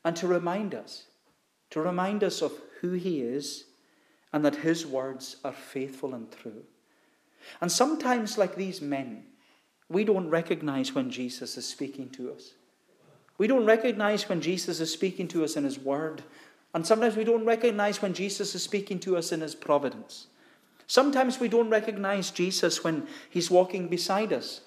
and 0.05 0.15
to 0.15 0.27
remind 0.27 0.75
us, 0.75 1.05
to 1.71 1.81
remind 1.81 2.23
us 2.23 2.41
of 2.41 2.53
who 2.81 2.91
he 2.91 3.21
is 3.21 3.65
and 4.31 4.45
that 4.45 4.57
his 4.57 4.85
words 4.85 5.37
are 5.43 5.51
faithful 5.53 6.13
and 6.13 6.31
true. 6.31 6.63
And 7.61 7.71
sometimes, 7.71 8.37
like 8.37 8.55
these 8.55 8.81
men, 8.81 9.23
we 9.89 10.03
don't 10.03 10.29
recognize 10.29 10.93
when 10.93 11.09
Jesus 11.09 11.57
is 11.57 11.65
speaking 11.65 12.09
to 12.11 12.31
us. 12.31 12.53
We 13.37 13.47
don't 13.47 13.65
recognize 13.65 14.27
when 14.27 14.41
Jesus 14.41 14.79
is 14.79 14.91
speaking 14.91 15.27
to 15.29 15.43
us 15.43 15.55
in 15.55 15.63
his 15.63 15.79
word. 15.79 16.23
And 16.73 16.85
sometimes 16.85 17.15
we 17.15 17.23
don't 17.23 17.45
recognize 17.45 18.01
when 18.01 18.13
Jesus 18.13 18.53
is 18.53 18.63
speaking 18.63 18.99
to 19.01 19.15
us 19.17 19.31
in 19.31 19.41
his 19.41 19.55
providence. 19.55 20.27
Sometimes 20.87 21.39
we 21.39 21.49
don't 21.49 21.69
recognize 21.69 22.31
Jesus 22.31 22.83
when 22.83 23.07
he's 23.29 23.51
walking 23.51 23.89
beside 23.89 24.31
us. 24.31 24.61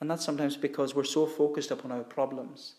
And 0.00 0.10
that's 0.10 0.24
sometimes 0.24 0.56
because 0.56 0.94
we're 0.94 1.04
so 1.04 1.26
focused 1.26 1.70
upon 1.70 1.92
our 1.92 2.02
problems 2.02 2.74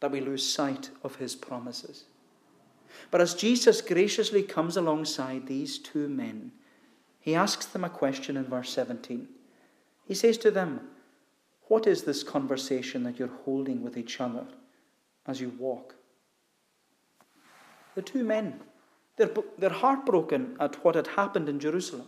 that 0.00 0.10
we 0.10 0.20
lose 0.20 0.44
sight 0.44 0.90
of 1.04 1.16
his 1.16 1.36
promises. 1.36 2.04
But 3.12 3.20
as 3.20 3.34
Jesus 3.34 3.80
graciously 3.80 4.42
comes 4.42 4.76
alongside 4.76 5.46
these 5.46 5.78
two 5.78 6.08
men, 6.08 6.52
he 7.20 7.34
asks 7.34 7.66
them 7.66 7.84
a 7.84 7.90
question 7.90 8.36
in 8.36 8.44
verse 8.44 8.70
17. 8.70 9.28
He 10.04 10.14
says 10.14 10.38
to 10.38 10.50
them, 10.50 10.88
What 11.68 11.86
is 11.86 12.02
this 12.02 12.22
conversation 12.22 13.04
that 13.04 13.18
you're 13.18 13.38
holding 13.44 13.82
with 13.82 13.96
each 13.96 14.20
other 14.20 14.46
as 15.26 15.40
you 15.40 15.50
walk? 15.58 15.94
The 17.94 18.02
two 18.02 18.24
men, 18.24 18.60
they're, 19.18 19.30
they're 19.58 19.70
heartbroken 19.70 20.56
at 20.58 20.82
what 20.84 20.94
had 20.94 21.08
happened 21.08 21.48
in 21.48 21.60
Jerusalem. 21.60 22.06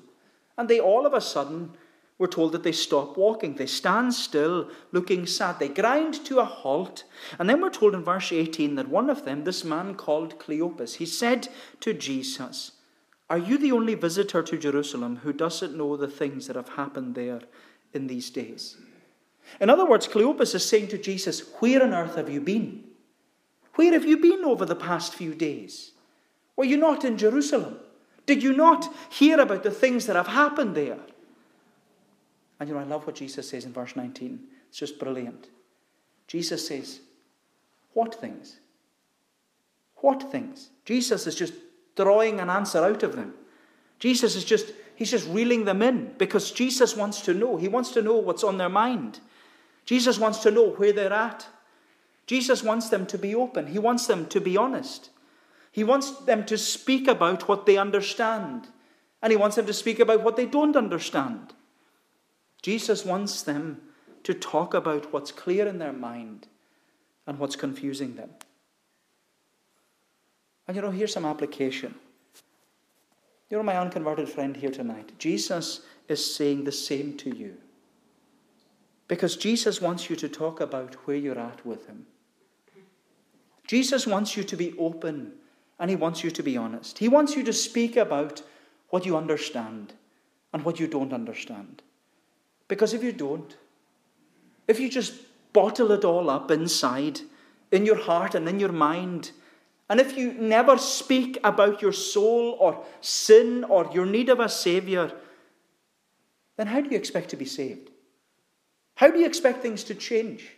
And 0.56 0.68
they 0.68 0.80
all 0.80 1.06
of 1.06 1.14
a 1.14 1.20
sudden 1.20 1.72
we're 2.20 2.26
told 2.26 2.52
that 2.52 2.64
they 2.64 2.72
stop 2.72 3.16
walking. 3.16 3.54
They 3.54 3.64
stand 3.64 4.12
still, 4.12 4.68
looking 4.92 5.26
sad. 5.26 5.58
They 5.58 5.68
grind 5.68 6.22
to 6.26 6.40
a 6.40 6.44
halt. 6.44 7.04
And 7.38 7.48
then 7.48 7.62
we're 7.62 7.70
told 7.70 7.94
in 7.94 8.04
verse 8.04 8.30
18 8.30 8.74
that 8.74 8.88
one 8.88 9.08
of 9.08 9.24
them, 9.24 9.44
this 9.44 9.64
man 9.64 9.94
called 9.94 10.38
Cleopas, 10.38 10.96
he 10.96 11.06
said 11.06 11.48
to 11.80 11.94
Jesus, 11.94 12.72
Are 13.30 13.38
you 13.38 13.56
the 13.56 13.72
only 13.72 13.94
visitor 13.94 14.42
to 14.42 14.58
Jerusalem 14.58 15.20
who 15.22 15.32
doesn't 15.32 15.74
know 15.74 15.96
the 15.96 16.08
things 16.08 16.46
that 16.46 16.56
have 16.56 16.68
happened 16.68 17.14
there 17.14 17.40
in 17.94 18.06
these 18.06 18.28
days? 18.28 18.76
In 19.58 19.70
other 19.70 19.86
words, 19.86 20.06
Cleopas 20.06 20.54
is 20.54 20.68
saying 20.68 20.88
to 20.88 20.98
Jesus, 20.98 21.40
Where 21.60 21.82
on 21.82 21.94
earth 21.94 22.16
have 22.16 22.28
you 22.28 22.42
been? 22.42 22.84
Where 23.76 23.94
have 23.94 24.04
you 24.04 24.18
been 24.18 24.44
over 24.44 24.66
the 24.66 24.76
past 24.76 25.14
few 25.14 25.34
days? 25.34 25.92
Were 26.56 26.64
you 26.64 26.76
not 26.76 27.04
in 27.04 27.16
Jerusalem? 27.16 27.78
Did 28.26 28.42
you 28.42 28.52
not 28.54 28.92
hear 29.10 29.40
about 29.40 29.62
the 29.62 29.70
things 29.70 30.06
that 30.06 30.16
have 30.16 30.28
happened 30.28 30.74
there? 30.76 30.98
And 32.58 32.68
you 32.68 32.74
know, 32.74 32.80
I 32.80 32.84
love 32.84 33.06
what 33.06 33.16
Jesus 33.16 33.48
says 33.48 33.64
in 33.64 33.72
verse 33.72 33.96
19. 33.96 34.38
It's 34.68 34.78
just 34.78 34.98
brilliant. 34.98 35.48
Jesus 36.26 36.66
says, 36.66 37.00
What 37.94 38.14
things? 38.14 38.60
What 39.96 40.30
things? 40.30 40.70
Jesus 40.84 41.26
is 41.26 41.34
just 41.34 41.54
drawing 41.96 42.40
an 42.40 42.50
answer 42.50 42.78
out 42.84 43.02
of 43.02 43.16
them. 43.16 43.34
Jesus 43.98 44.36
is 44.36 44.44
just, 44.44 44.72
he's 44.94 45.10
just 45.10 45.28
reeling 45.28 45.64
them 45.64 45.82
in 45.82 46.14
because 46.16 46.52
Jesus 46.52 46.96
wants 46.96 47.20
to 47.22 47.34
know. 47.34 47.56
He 47.56 47.68
wants 47.68 47.90
to 47.92 48.02
know 48.02 48.16
what's 48.16 48.44
on 48.44 48.58
their 48.58 48.68
mind. 48.68 49.20
Jesus 49.84 50.18
wants 50.18 50.38
to 50.40 50.50
know 50.50 50.70
where 50.70 50.92
they're 50.92 51.12
at. 51.12 51.46
Jesus 52.26 52.62
wants 52.62 52.88
them 52.88 53.06
to 53.06 53.18
be 53.18 53.34
open. 53.34 53.66
He 53.66 53.78
wants 53.78 54.06
them 54.06 54.26
to 54.26 54.40
be 54.40 54.56
honest. 54.56 55.10
He 55.70 55.84
wants 55.84 56.10
them 56.10 56.44
to 56.46 56.58
speak 56.58 57.06
about 57.06 57.48
what 57.48 57.66
they 57.66 57.76
understand. 57.76 58.68
And 59.22 59.30
he 59.30 59.36
wants 59.36 59.56
them 59.56 59.66
to 59.66 59.72
speak 59.72 60.00
about 60.00 60.22
what 60.22 60.36
they 60.36 60.46
don't 60.46 60.76
understand. 60.76 61.54
Jesus 62.62 63.04
wants 63.04 63.42
them 63.42 63.80
to 64.24 64.34
talk 64.34 64.74
about 64.74 65.12
what's 65.12 65.32
clear 65.32 65.66
in 65.66 65.78
their 65.78 65.92
mind 65.92 66.48
and 67.26 67.38
what's 67.38 67.56
confusing 67.56 68.16
them. 68.16 68.30
And 70.66 70.76
you 70.76 70.82
know, 70.82 70.90
here's 70.90 71.12
some 71.12 71.24
application. 71.24 71.94
You 73.48 73.56
know, 73.56 73.62
my 73.62 73.78
unconverted 73.78 74.28
friend 74.28 74.56
here 74.56 74.70
tonight, 74.70 75.12
Jesus 75.18 75.80
is 76.08 76.34
saying 76.34 76.64
the 76.64 76.72
same 76.72 77.16
to 77.18 77.36
you. 77.36 77.56
Because 79.08 79.36
Jesus 79.36 79.80
wants 79.80 80.08
you 80.08 80.16
to 80.16 80.28
talk 80.28 80.60
about 80.60 80.94
where 81.06 81.16
you're 81.16 81.38
at 81.38 81.66
with 81.66 81.86
Him. 81.88 82.06
Jesus 83.66 84.06
wants 84.06 84.36
you 84.36 84.44
to 84.44 84.56
be 84.56 84.74
open 84.78 85.32
and 85.80 85.90
He 85.90 85.96
wants 85.96 86.22
you 86.22 86.30
to 86.30 86.42
be 86.42 86.56
honest. 86.56 86.98
He 86.98 87.08
wants 87.08 87.34
you 87.34 87.42
to 87.42 87.52
speak 87.52 87.96
about 87.96 88.42
what 88.90 89.06
you 89.06 89.16
understand 89.16 89.94
and 90.52 90.64
what 90.64 90.78
you 90.78 90.86
don't 90.86 91.12
understand. 91.12 91.82
Because 92.68 92.92
if 92.92 93.02
you 93.02 93.12
don't, 93.12 93.56
if 94.68 94.78
you 94.78 94.88
just 94.88 95.14
bottle 95.52 95.90
it 95.90 96.04
all 96.04 96.30
up 96.30 96.50
inside, 96.50 97.20
in 97.72 97.86
your 97.86 97.96
heart 97.96 98.34
and 98.34 98.48
in 98.48 98.60
your 98.60 98.72
mind, 98.72 99.32
and 99.88 99.98
if 100.00 100.16
you 100.16 100.32
never 100.34 100.78
speak 100.78 101.38
about 101.42 101.82
your 101.82 101.92
soul 101.92 102.56
or 102.60 102.84
sin 103.00 103.64
or 103.64 103.90
your 103.92 104.06
need 104.06 104.28
of 104.28 104.38
a 104.38 104.48
Savior, 104.48 105.10
then 106.56 106.68
how 106.68 106.80
do 106.80 106.90
you 106.90 106.96
expect 106.96 107.30
to 107.30 107.36
be 107.36 107.44
saved? 107.44 107.90
How 108.96 109.10
do 109.10 109.18
you 109.18 109.26
expect 109.26 109.62
things 109.62 109.82
to 109.84 109.94
change? 109.94 110.56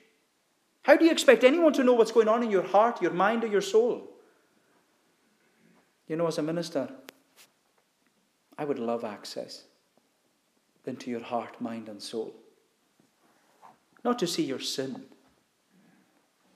How 0.83 0.97
do 0.97 1.05
you 1.05 1.13
expect 1.13 1.45
anyone 1.45 1.73
to 1.75 1.85
know 1.85 1.95
what's 1.95 2.13
going 2.13 2.29
on 2.29 2.43
in 2.43 2.51
your 2.51 2.65
heart, 2.65 3.01
your 3.01 3.13
mind, 3.13 3.45
or 3.45 3.47
your 3.47 3.61
soul? 3.61 4.12
You 6.13 6.19
know, 6.19 6.27
as 6.27 6.37
a 6.37 6.43
minister, 6.43 6.91
I 8.59 8.67
would 8.67 8.79
love 8.79 9.03
access 9.03 9.63
into 10.85 11.11
your 11.11 11.23
heart, 11.23 11.59
mind, 11.59 11.89
and 11.89 12.03
soul. 12.03 12.35
Not 14.05 14.19
to 14.19 14.27
see 14.27 14.43
your 14.43 14.59
sin, 14.59 15.05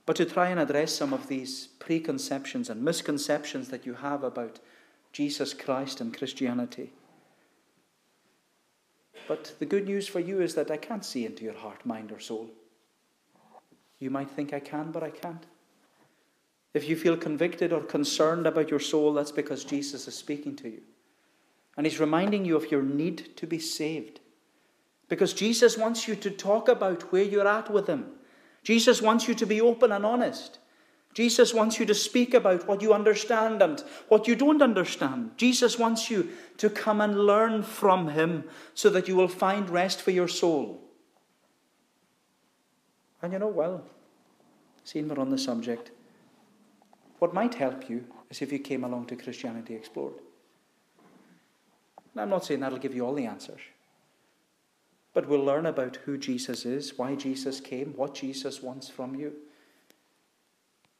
but 0.05 0.15
to 0.17 0.25
try 0.25 0.49
and 0.49 0.59
address 0.59 0.93
some 0.93 1.11
of 1.11 1.27
these 1.27 1.69
preconceptions 1.79 2.69
and 2.69 2.83
misconceptions 2.83 3.69
that 3.69 3.83
you 3.83 3.95
have 3.95 4.23
about 4.23 4.59
Jesus 5.11 5.55
Christ 5.55 6.01
and 6.01 6.15
Christianity. 6.15 6.93
But 9.27 9.55
the 9.57 9.65
good 9.65 9.85
news 9.87 10.07
for 10.07 10.19
you 10.19 10.39
is 10.39 10.53
that 10.53 10.69
I 10.69 10.77
can't 10.77 11.03
see 11.03 11.25
into 11.25 11.43
your 11.43 11.57
heart, 11.57 11.83
mind, 11.83 12.11
or 12.11 12.19
soul. 12.19 12.51
You 13.97 14.11
might 14.11 14.29
think 14.29 14.53
I 14.53 14.59
can, 14.59 14.91
but 14.91 15.01
I 15.01 15.09
can't. 15.09 15.47
If 16.77 16.87
you 16.87 16.95
feel 16.95 17.17
convicted 17.17 17.73
or 17.73 17.81
concerned 17.81 18.45
about 18.45 18.69
your 18.69 18.79
soul, 18.79 19.11
that's 19.11 19.31
because 19.31 19.63
Jesus 19.63 20.07
is 20.07 20.13
speaking 20.13 20.55
to 20.57 20.69
you. 20.69 20.81
And 21.75 21.87
he's 21.87 21.99
reminding 21.99 22.45
you 22.45 22.55
of 22.55 22.69
your 22.69 22.83
need 22.83 23.35
to 23.37 23.47
be 23.47 23.57
saved. 23.57 24.19
Because 25.09 25.33
Jesus 25.33 25.75
wants 25.75 26.07
you 26.07 26.15
to 26.17 26.29
talk 26.29 26.69
about 26.69 27.11
where 27.11 27.23
you're 27.23 27.47
at 27.47 27.71
with 27.71 27.87
him. 27.87 28.05
Jesus 28.61 29.01
wants 29.01 29.27
you 29.27 29.33
to 29.33 29.45
be 29.47 29.59
open 29.59 29.91
and 29.91 30.05
honest. 30.05 30.59
Jesus 31.15 31.51
wants 31.51 31.79
you 31.79 31.85
to 31.87 31.95
speak 31.95 32.35
about 32.35 32.67
what 32.67 32.83
you 32.83 32.93
understand 32.93 33.63
and 33.63 33.83
what 34.07 34.27
you 34.27 34.35
don't 34.35 34.61
understand. 34.61 35.31
Jesus 35.35 35.79
wants 35.79 36.11
you 36.11 36.29
to 36.57 36.69
come 36.69 37.01
and 37.01 37.25
learn 37.25 37.63
from 37.63 38.09
him 38.09 38.43
so 38.75 38.91
that 38.91 39.07
you 39.07 39.15
will 39.15 39.27
find 39.27 39.67
rest 39.71 39.99
for 39.99 40.11
your 40.11 40.27
soul. 40.27 40.79
And 43.23 43.33
you 43.33 43.39
know, 43.39 43.47
well, 43.47 43.83
seeing 44.83 45.07
we're 45.07 45.17
on 45.17 45.31
the 45.31 45.39
subject, 45.39 45.89
what 47.19 47.33
might 47.33 47.55
help 47.55 47.89
you 47.89 48.05
is 48.29 48.41
if 48.41 48.51
you 48.51 48.59
came 48.59 48.83
along 48.83 49.07
to 49.07 49.15
Christianity 49.15 49.75
Explored. 49.75 50.15
I'm 52.15 52.29
not 52.29 52.45
saying 52.45 52.61
that'll 52.61 52.79
give 52.79 52.95
you 52.95 53.05
all 53.05 53.13
the 53.13 53.25
answers, 53.25 53.61
but 55.13 55.27
we'll 55.27 55.43
learn 55.43 55.67
about 55.67 55.97
who 55.97 56.17
Jesus 56.17 56.65
is, 56.65 56.97
why 56.97 57.15
Jesus 57.15 57.59
came, 57.59 57.93
what 57.95 58.15
Jesus 58.15 58.61
wants 58.63 58.89
from 58.89 59.15
you. 59.15 59.33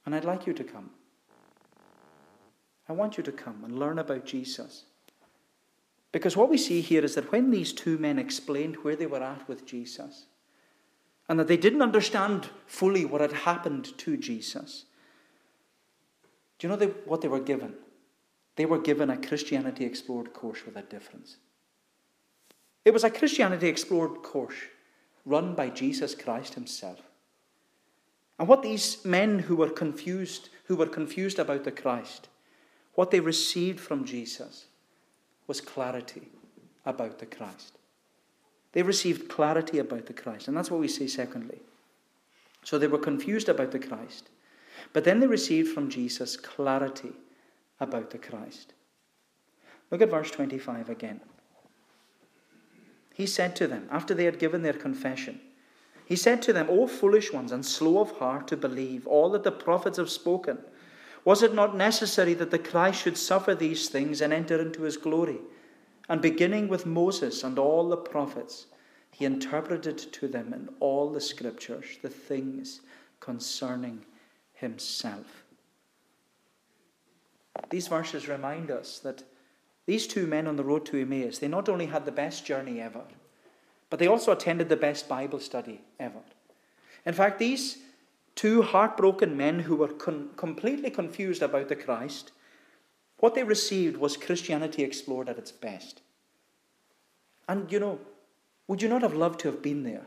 And 0.05 0.13
I'd 0.13 0.25
like 0.25 0.45
you 0.45 0.53
to 0.53 0.63
come. 0.63 0.91
I 2.88 2.93
want 2.93 3.17
you 3.17 3.24
to 3.24 3.31
come 3.31 3.63
and 3.63 3.77
learn 3.77 4.00
about 4.00 4.25
Jesus. 4.25 4.86
Because 6.12 6.38
what 6.38 6.50
we 6.50 6.57
see 6.57 6.81
here 6.81 7.03
is 7.03 7.15
that 7.15 7.31
when 7.31 7.51
these 7.51 7.74
two 7.74 7.97
men 7.97 8.17
explained 8.17 8.77
where 8.77 8.95
they 8.95 9.05
were 9.05 9.21
at 9.21 9.47
with 9.47 9.65
Jesus, 9.65 10.25
and 11.27 11.39
that 11.39 11.47
they 11.47 11.57
didn't 11.57 11.81
understand 11.81 12.50
fully 12.65 13.03
what 13.03 13.21
had 13.21 13.33
happened 13.33 13.97
to 13.97 14.15
Jesus, 14.15 14.86
do 16.57 16.67
you 16.67 16.69
know 16.69 16.75
they, 16.75 16.87
what 16.87 17.21
they 17.21 17.27
were 17.27 17.39
given? 17.39 17.73
They 18.55 18.65
were 18.65 18.79
given 18.79 19.09
a 19.09 19.17
Christianity 19.17 19.85
Explored 19.85 20.33
course 20.33 20.65
with 20.65 20.75
a 20.75 20.81
difference. 20.81 21.37
It 22.83 22.93
was 22.93 23.03
a 23.03 23.09
Christianity 23.09 23.67
Explored 23.67 24.23
course 24.23 24.55
run 25.25 25.53
by 25.53 25.69
Jesus 25.69 26.15
Christ 26.15 26.53
himself. 26.53 27.01
And 28.39 28.47
what 28.47 28.63
these 28.63 29.03
men 29.03 29.39
who 29.39 29.55
were 29.55 29.69
confused, 29.69 30.49
who 30.65 30.75
were 30.75 30.87
confused 30.87 31.37
about 31.37 31.63
the 31.63 31.71
Christ, 31.71 32.29
what 32.93 33.11
they 33.11 33.19
received 33.19 33.79
from 33.79 34.05
Jesus 34.05 34.65
was 35.45 35.61
clarity 35.61 36.29
about 36.85 37.19
the 37.19 37.25
Christ. 37.25 37.77
They 38.71 38.83
received 38.83 39.29
clarity 39.29 39.79
about 39.79 40.05
the 40.05 40.13
Christ. 40.13 40.47
And 40.47 40.55
that's 40.55 40.71
what 40.71 40.79
we 40.79 40.87
say 40.87 41.07
secondly. 41.07 41.59
So 42.63 42.77
they 42.77 42.87
were 42.87 42.97
confused 42.97 43.49
about 43.49 43.71
the 43.71 43.79
Christ. 43.79 44.29
But 44.93 45.03
then 45.03 45.19
they 45.19 45.27
received 45.27 45.74
from 45.74 45.89
Jesus 45.89 46.38
clarity 46.38 47.13
about 47.79 48.10
the 48.10 48.17
Christ. 48.17 48.74
Look 49.91 50.01
at 50.01 50.10
verse 50.10 50.31
25 50.31 50.89
again. 50.89 51.22
he 53.13 53.25
said 53.25 53.55
to 53.55 53.67
them, 53.67 53.88
after 53.89 54.13
they 54.13 54.25
had 54.25 54.39
given 54.39 54.62
their 54.62 54.74
confession, 54.74 55.39
He 56.05 56.15
said 56.15 56.41
to 56.43 56.53
them, 56.53 56.67
O 56.69 56.88
foolish 56.88 57.34
ones 57.34 57.51
and 57.51 57.65
slow 57.65 58.00
of 58.00 58.12
heart 58.12 58.48
to 58.48 58.57
believe 58.57 59.05
all 59.07 59.29
that 59.31 59.43
the 59.43 59.51
prophets 59.51 59.98
have 59.98 60.10
spoken. 60.10 60.57
Was 61.25 61.43
it 61.43 61.53
not 61.53 61.75
necessary 61.75 62.34
that 62.36 62.51
the 62.51 62.60
Christ 62.60 63.01
should 63.01 63.17
suffer 63.17 63.53
these 63.53 63.89
things 63.89 64.22
and 64.22 64.31
enter 64.31 64.62
into 64.62 64.84
his 64.84 64.96
glory? 64.96 65.39
And 66.07 66.22
beginning 66.22 66.69
with 66.69 66.86
Moses 66.86 67.43
and 67.43 67.60
all 67.60 67.89
the 67.89 67.98
prophets, 67.98 68.67
he 69.12 69.25
interpreted 69.25 69.98
to 69.98 70.27
them 70.29 70.53
in 70.53 70.69
all 70.79 71.12
the 71.12 71.19
scriptures 71.19 71.98
the 72.01 72.10
things 72.10 72.79
concerning 73.19 74.05
himself. 74.59 75.43
These 77.69 77.87
verses 77.87 78.27
remind 78.27 78.71
us 78.71 78.99
that 78.99 79.23
these 79.85 80.07
two 80.07 80.27
men 80.27 80.47
on 80.47 80.57
the 80.57 80.63
road 80.63 80.85
to 80.87 81.01
Emmaus, 81.01 81.39
they 81.39 81.47
not 81.47 81.69
only 81.69 81.87
had 81.87 82.05
the 82.05 82.11
best 82.11 82.45
journey 82.45 82.81
ever, 82.81 83.03
but 83.89 83.99
they 83.99 84.07
also 84.07 84.31
attended 84.31 84.69
the 84.69 84.75
best 84.75 85.07
Bible 85.07 85.39
study 85.39 85.81
ever. 85.99 86.19
In 87.05 87.13
fact, 87.13 87.39
these 87.39 87.77
two 88.35 88.61
heartbroken 88.61 89.37
men 89.37 89.59
who 89.59 89.75
were 89.75 89.87
con- 89.87 90.29
completely 90.35 90.89
confused 90.89 91.41
about 91.41 91.69
the 91.69 91.75
Christ, 91.75 92.31
what 93.19 93.33
they 93.33 93.43
received 93.43 93.97
was 93.97 94.17
Christianity 94.17 94.83
explored 94.83 95.29
at 95.29 95.37
its 95.37 95.51
best. 95.51 96.01
And 97.47 97.71
you 97.71 97.79
know, 97.79 97.99
would 98.67 98.81
you 98.81 98.89
not 98.89 99.01
have 99.01 99.13
loved 99.13 99.39
to 99.41 99.47
have 99.47 99.61
been 99.61 99.83
there? 99.83 100.05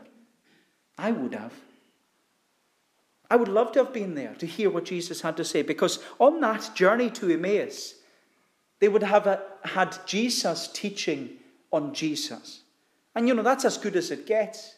I 0.97 1.11
would 1.11 1.33
have. 1.33 1.53
I 3.31 3.37
would 3.37 3.47
love 3.47 3.71
to 3.71 3.79
have 3.79 3.93
been 3.93 4.13
there 4.13 4.33
to 4.39 4.45
hear 4.45 4.69
what 4.69 4.83
Jesus 4.83 5.21
had 5.21 5.37
to 5.37 5.45
say 5.45 5.61
because 5.61 5.99
on 6.19 6.41
that 6.41 6.71
journey 6.75 7.09
to 7.11 7.31
Emmaus, 7.31 7.95
they 8.81 8.89
would 8.89 9.03
have 9.03 9.41
had 9.63 9.97
Jesus 10.05 10.67
teaching 10.67 11.37
on 11.71 11.93
Jesus. 11.93 12.63
And 13.15 13.29
you 13.29 13.33
know, 13.33 13.41
that's 13.41 13.63
as 13.63 13.77
good 13.77 13.95
as 13.95 14.11
it 14.11 14.27
gets. 14.27 14.75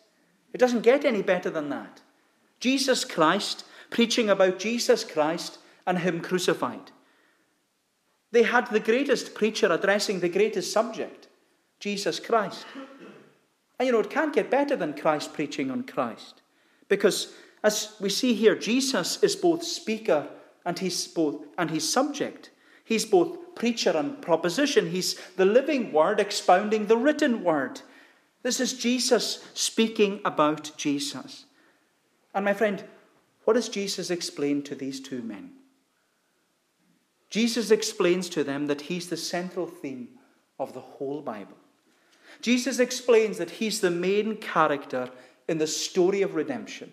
It 0.53 0.59
doesn't 0.59 0.81
get 0.81 1.03
any 1.03 1.23
better 1.23 1.49
than 1.49 1.69
that. 1.69 2.01
Jesus 2.59 3.03
Christ 3.03 3.65
preaching 3.89 4.29
about 4.29 4.59
Jesus 4.59 5.03
Christ 5.03 5.57
and 5.87 5.97
Him 5.97 6.21
crucified. 6.21 6.91
They 8.31 8.43
had 8.43 8.67
the 8.67 8.79
greatest 8.79 9.33
preacher 9.33 9.71
addressing 9.71 10.19
the 10.19 10.29
greatest 10.29 10.71
subject, 10.71 11.27
Jesus 11.79 12.19
Christ. 12.19 12.67
And 13.79 13.87
you 13.87 13.93
know, 13.93 13.99
it 14.01 14.11
can't 14.11 14.31
get 14.31 14.51
better 14.51 14.75
than 14.75 14.93
Christ 14.93 15.33
preaching 15.33 15.71
on 15.71 15.85
Christ. 15.85 16.43
Because 16.87 17.33
as 17.63 17.95
we 17.99 18.09
see 18.09 18.33
here, 18.33 18.55
Jesus 18.55 19.23
is 19.23 19.35
both 19.35 19.63
speaker 19.63 20.27
and 20.65 20.77
he's 20.79 21.07
both 21.07 21.45
and 21.57 21.71
he's 21.71 21.89
subject. 21.89 22.49
He's 22.83 23.05
both 23.05 23.55
preacher 23.55 23.91
and 23.91 24.21
proposition. 24.21 24.91
He's 24.91 25.15
the 25.37 25.45
living 25.45 25.93
word 25.93 26.19
expounding 26.19 26.87
the 26.87 26.97
written 26.97 27.43
word. 27.43 27.81
This 28.41 28.59
is 28.59 28.73
Jesus 28.73 29.45
speaking 29.53 30.19
about 30.25 30.71
Jesus. 30.75 31.45
And 32.33 32.43
my 32.43 32.53
friend, 32.53 32.83
what 33.45 33.53
does 33.53 33.69
Jesus 33.69 34.09
explain 34.09 34.61
to 34.63 34.75
these 34.75 34.99
two 34.99 35.21
men? 35.21 35.51
Jesus 37.29 37.71
explains 37.71 38.29
to 38.29 38.43
them 38.43 38.67
that 38.67 38.81
he's 38.81 39.09
the 39.09 39.17
central 39.17 39.65
theme 39.65 40.09
of 40.59 40.73
the 40.73 40.81
whole 40.81 41.21
Bible. 41.21 41.57
Jesus 42.41 42.79
explains 42.79 43.37
that 43.37 43.49
he's 43.49 43.79
the 43.79 43.91
main 43.91 44.35
character 44.37 45.09
in 45.47 45.57
the 45.57 45.67
story 45.67 46.21
of 46.21 46.35
redemption. 46.35 46.91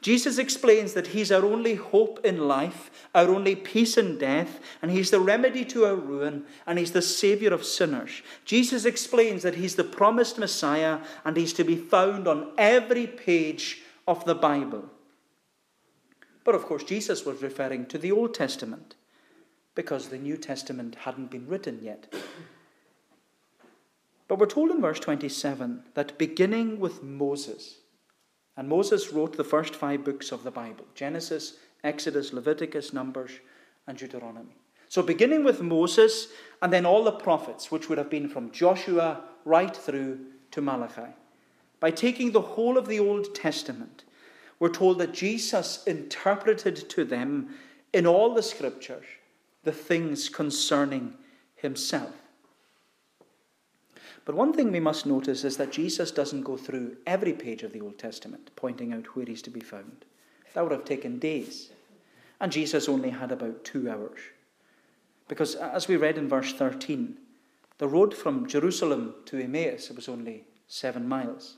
Jesus 0.00 0.38
explains 0.38 0.92
that 0.94 1.08
He's 1.08 1.32
our 1.32 1.44
only 1.44 1.76
hope 1.76 2.24
in 2.24 2.46
life, 2.46 2.90
our 3.14 3.28
only 3.28 3.56
peace 3.56 3.96
in 3.96 4.18
death, 4.18 4.60
and 4.82 4.90
He's 4.90 5.10
the 5.10 5.20
remedy 5.20 5.64
to 5.66 5.86
our 5.86 5.94
ruin, 5.94 6.44
and 6.66 6.78
He's 6.78 6.92
the 6.92 7.02
Saviour 7.02 7.52
of 7.52 7.64
sinners. 7.64 8.22
Jesus 8.44 8.84
explains 8.84 9.42
that 9.42 9.54
He's 9.54 9.76
the 9.76 9.84
promised 9.84 10.38
Messiah, 10.38 11.00
and 11.24 11.36
He's 11.36 11.52
to 11.54 11.64
be 11.64 11.76
found 11.76 12.28
on 12.28 12.52
every 12.58 13.06
page 13.06 13.82
of 14.06 14.24
the 14.24 14.34
Bible. 14.34 14.84
But 16.44 16.54
of 16.54 16.64
course, 16.64 16.84
Jesus 16.84 17.24
was 17.24 17.42
referring 17.42 17.86
to 17.86 17.98
the 17.98 18.12
Old 18.12 18.34
Testament 18.34 18.94
because 19.74 20.08
the 20.08 20.18
New 20.18 20.36
Testament 20.36 20.94
hadn't 21.00 21.30
been 21.30 21.48
written 21.48 21.80
yet. 21.82 22.12
But 24.28 24.38
we're 24.38 24.46
told 24.46 24.70
in 24.70 24.80
verse 24.80 25.00
27 25.00 25.84
that 25.94 26.18
beginning 26.18 26.78
with 26.78 27.02
Moses, 27.02 27.78
and 28.56 28.68
Moses 28.68 29.12
wrote 29.12 29.36
the 29.36 29.44
first 29.44 29.74
five 29.74 30.04
books 30.04 30.32
of 30.32 30.44
the 30.44 30.50
Bible 30.50 30.86
Genesis, 30.94 31.54
Exodus, 31.82 32.32
Leviticus, 32.32 32.92
Numbers, 32.92 33.32
and 33.86 33.98
Deuteronomy. 33.98 34.56
So, 34.88 35.02
beginning 35.02 35.44
with 35.44 35.60
Moses 35.60 36.28
and 36.62 36.72
then 36.72 36.86
all 36.86 37.04
the 37.04 37.12
prophets, 37.12 37.70
which 37.70 37.88
would 37.88 37.98
have 37.98 38.10
been 38.10 38.28
from 38.28 38.52
Joshua 38.52 39.24
right 39.44 39.74
through 39.74 40.20
to 40.52 40.60
Malachi. 40.60 41.12
By 41.80 41.90
taking 41.90 42.32
the 42.32 42.40
whole 42.40 42.78
of 42.78 42.86
the 42.86 43.00
Old 43.00 43.34
Testament, 43.34 44.04
we're 44.58 44.68
told 44.68 44.98
that 44.98 45.12
Jesus 45.12 45.82
interpreted 45.84 46.88
to 46.90 47.04
them 47.04 47.54
in 47.92 48.06
all 48.06 48.34
the 48.34 48.42
scriptures 48.42 49.04
the 49.64 49.72
things 49.72 50.28
concerning 50.28 51.14
himself. 51.56 52.14
But 54.24 54.34
one 54.34 54.52
thing 54.52 54.72
we 54.72 54.80
must 54.80 55.04
notice 55.04 55.44
is 55.44 55.56
that 55.58 55.72
Jesus 55.72 56.10
doesn't 56.10 56.42
go 56.42 56.56
through 56.56 56.96
every 57.06 57.32
page 57.32 57.62
of 57.62 57.72
the 57.72 57.80
Old 57.80 57.98
Testament, 57.98 58.50
pointing 58.56 58.92
out 58.92 59.14
where 59.14 59.26
he's 59.26 59.42
to 59.42 59.50
be 59.50 59.60
found. 59.60 60.04
That 60.54 60.62
would 60.62 60.72
have 60.72 60.84
taken 60.84 61.18
days. 61.18 61.70
And 62.40 62.50
Jesus 62.50 62.88
only 62.88 63.10
had 63.10 63.32
about 63.32 63.64
two 63.64 63.90
hours. 63.90 64.18
Because 65.28 65.54
as 65.54 65.88
we 65.88 65.96
read 65.96 66.18
in 66.18 66.28
verse 66.28 66.52
13, 66.52 67.18
the 67.78 67.88
road 67.88 68.14
from 68.14 68.46
Jerusalem 68.46 69.14
to 69.26 69.42
Emmaus 69.42 69.90
was 69.90 70.08
only 70.08 70.44
seven 70.68 71.08
miles. 71.08 71.56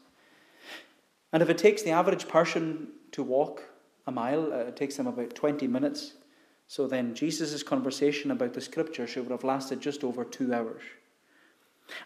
And 1.33 1.43
if 1.43 1.51
it 1.51 1.59
takes 1.59 1.83
the 1.83 1.91
average 1.91 2.27
person 2.29 2.89
to 3.13 3.23
walk 3.23 3.63
a 4.07 4.13
mile, 4.13 4.53
uh, 4.53 4.59
it 4.59 4.77
takes 4.77 4.97
them 4.97 5.07
about 5.07 5.35
20 5.35 5.67
minutes. 5.67 6.15
So 6.69 6.87
then 6.87 7.15
Jesus' 7.15 7.63
conversation 7.63 8.31
about 8.31 8.55
the 8.55 8.61
scripture 8.61 9.07
should 9.07 9.31
have 9.31 9.45
lasted 9.45 9.81
just 9.81 10.05
over 10.05 10.25
two 10.25 10.55
hours. 10.55 10.83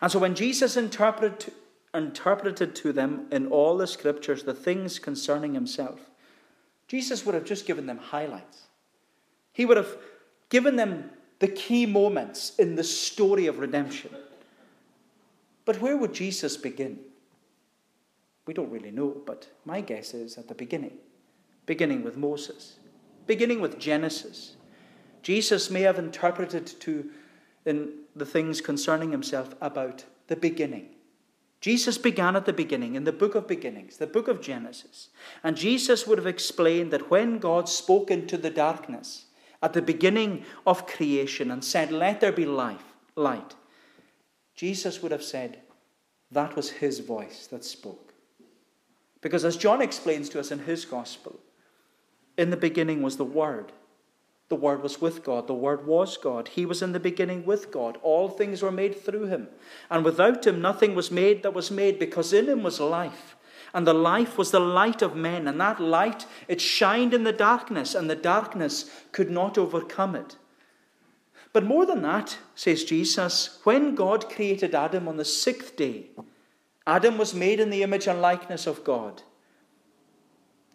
And 0.00 0.10
so 0.10 0.18
when 0.18 0.34
Jesus 0.34 0.76
interpreted, 0.76 1.52
interpreted 1.94 2.74
to 2.76 2.92
them 2.92 3.26
in 3.30 3.46
all 3.48 3.76
the 3.76 3.86
scriptures 3.86 4.42
the 4.42 4.54
things 4.54 4.98
concerning 4.98 5.54
himself, 5.54 6.10
Jesus 6.88 7.24
would 7.24 7.34
have 7.34 7.44
just 7.44 7.66
given 7.66 7.86
them 7.86 7.98
highlights. 7.98 8.64
He 9.52 9.64
would 9.64 9.76
have 9.76 9.96
given 10.48 10.76
them 10.76 11.10
the 11.38 11.48
key 11.48 11.86
moments 11.86 12.54
in 12.58 12.76
the 12.76 12.84
story 12.84 13.46
of 13.46 13.58
redemption. 13.58 14.10
But 15.64 15.80
where 15.80 15.96
would 15.96 16.12
Jesus 16.12 16.56
begin? 16.56 16.98
We 18.46 18.54
don't 18.54 18.70
really 18.70 18.90
know, 18.90 19.16
but 19.26 19.48
my 19.64 19.80
guess 19.80 20.14
is 20.14 20.36
at 20.36 20.48
the 20.48 20.54
beginning, 20.54 20.98
beginning 21.66 22.02
with 22.02 22.16
Moses, 22.16 22.78
beginning 23.26 23.60
with 23.60 23.78
Genesis. 23.78 24.56
Jesus 25.22 25.70
may 25.70 25.82
have 25.82 25.98
interpreted 25.98 26.66
to 26.80 27.10
in 27.66 27.92
the 28.20 28.26
things 28.26 28.61
concerning 28.61 29.11
himself 29.11 29.54
about 29.61 30.04
the 30.28 30.37
beginning. 30.37 30.90
Jesus 31.61 31.98
began 31.98 32.37
at 32.37 32.46
the 32.46 32.52
beginning, 32.52 32.94
in 32.94 33.04
the 33.04 33.12
book 33.12 33.35
of 33.35 33.46
beginnings, 33.46 33.96
the 33.96 34.06
book 34.06 34.28
of 34.28 34.40
Genesis. 34.40 35.09
And 35.42 35.56
Jesus 35.56 36.06
would 36.06 36.16
have 36.16 36.26
explained 36.26 36.90
that 36.92 37.11
when 37.11 37.38
God 37.38 37.68
spoke 37.68 38.11
into 38.11 38.38
the 38.38 38.50
darkness 38.50 39.26
at 39.62 39.74
the 39.74 39.83
beginning 39.83 40.44
of 40.66 40.87
creation 40.87 41.50
and 41.50 41.62
said, 41.62 41.92
Let 41.92 42.20
there 42.20 42.33
be 42.33 42.46
life, 42.46 42.94
light, 43.14 43.56
Jesus 44.54 45.02
would 45.02 45.12
have 45.12 45.22
said, 45.22 45.61
That 46.30 46.56
was 46.56 46.70
his 46.70 47.00
voice 47.00 47.46
that 47.48 47.64
spoke. 47.64 48.14
Because 49.20 49.44
as 49.44 49.59
John 49.59 49.83
explains 49.83 50.30
to 50.30 50.40
us 50.40 50.50
in 50.50 50.61
his 50.61 50.87
gospel, 50.87 51.40
in 52.38 52.48
the 52.48 52.56
beginning 52.56 53.02
was 53.02 53.18
the 53.18 53.24
Word, 53.24 53.72
the 54.50 54.56
Word 54.56 54.82
was 54.82 55.00
with 55.00 55.24
God. 55.24 55.46
The 55.46 55.54
Word 55.54 55.86
was 55.86 56.16
God. 56.16 56.48
He 56.48 56.66
was 56.66 56.82
in 56.82 56.92
the 56.92 57.00
beginning 57.00 57.46
with 57.46 57.70
God. 57.70 57.98
All 58.02 58.28
things 58.28 58.60
were 58.60 58.72
made 58.72 59.00
through 59.00 59.26
him. 59.26 59.48
And 59.88 60.04
without 60.04 60.46
him, 60.46 60.60
nothing 60.60 60.94
was 60.94 61.10
made 61.10 61.42
that 61.42 61.54
was 61.54 61.70
made, 61.70 61.98
because 61.98 62.32
in 62.32 62.48
him 62.48 62.64
was 62.64 62.80
life. 62.80 63.36
And 63.72 63.86
the 63.86 63.94
life 63.94 64.36
was 64.36 64.50
the 64.50 64.60
light 64.60 65.02
of 65.02 65.14
men. 65.14 65.46
And 65.46 65.60
that 65.60 65.80
light, 65.80 66.26
it 66.48 66.60
shined 66.60 67.14
in 67.14 67.22
the 67.22 67.32
darkness, 67.32 67.94
and 67.94 68.10
the 68.10 68.16
darkness 68.16 68.90
could 69.12 69.30
not 69.30 69.56
overcome 69.56 70.16
it. 70.16 70.36
But 71.52 71.64
more 71.64 71.86
than 71.86 72.02
that, 72.02 72.36
says 72.56 72.84
Jesus, 72.84 73.60
when 73.62 73.94
God 73.94 74.28
created 74.28 74.74
Adam 74.74 75.06
on 75.06 75.16
the 75.16 75.24
sixth 75.24 75.76
day, 75.76 76.10
Adam 76.88 77.18
was 77.18 77.34
made 77.34 77.60
in 77.60 77.70
the 77.70 77.84
image 77.84 78.08
and 78.08 78.20
likeness 78.20 78.66
of 78.66 78.82
God. 78.82 79.22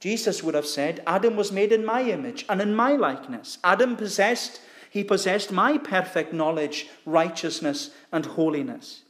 Jesus 0.05 0.43
would 0.43 0.53
have 0.53 0.67
said, 0.67 1.01
Adam 1.07 1.35
was 1.35 1.51
made 1.51 1.71
in 1.71 1.83
my 1.83 2.03
image 2.03 2.45
and 2.47 2.61
in 2.61 2.75
my 2.75 2.91
likeness. 2.91 3.57
Adam 3.63 3.95
possessed, 3.95 4.61
he 4.87 5.03
possessed 5.03 5.51
my 5.51 5.79
perfect 5.79 6.31
knowledge, 6.31 6.89
righteousness, 7.07 7.89
and 8.11 8.23
holiness. 8.23 9.01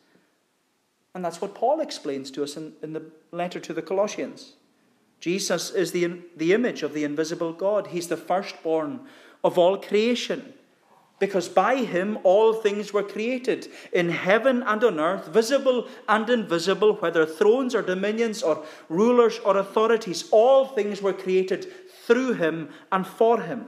And 1.13 1.25
that's 1.25 1.41
what 1.41 1.53
Paul 1.53 1.81
explains 1.81 2.31
to 2.31 2.43
us 2.43 2.55
in, 2.55 2.75
in 2.81 2.93
the 2.93 3.03
letter 3.33 3.59
to 3.59 3.73
the 3.73 3.81
Colossians. 3.81 4.53
Jesus 5.19 5.69
is 5.69 5.91
the, 5.91 6.21
the 6.37 6.53
image 6.53 6.81
of 6.81 6.93
the 6.93 7.03
invisible 7.03 7.51
God. 7.51 7.87
He's 7.87 8.07
the 8.07 8.15
firstborn 8.15 9.01
of 9.43 9.57
all 9.57 9.77
creation. 9.77 10.53
Because 11.19 11.47
by 11.47 11.77
him 11.77 12.19
all 12.23 12.53
things 12.53 12.91
were 12.91 13.03
created, 13.03 13.67
in 13.93 14.09
heaven 14.09 14.63
and 14.63 14.83
on 14.83 14.99
earth, 14.99 15.27
visible 15.27 15.87
and 16.09 16.29
invisible, 16.29 16.95
whether 16.95 17.25
thrones 17.25 17.73
or 17.73 17.81
dominions 17.81 18.43
or 18.43 18.65
rulers 18.89 19.39
or 19.39 19.57
authorities, 19.57 20.27
all 20.31 20.65
things 20.65 21.01
were 21.01 21.13
created 21.13 21.71
through 22.05 22.33
him 22.33 22.69
and 22.91 23.07
for 23.07 23.41
him. 23.41 23.67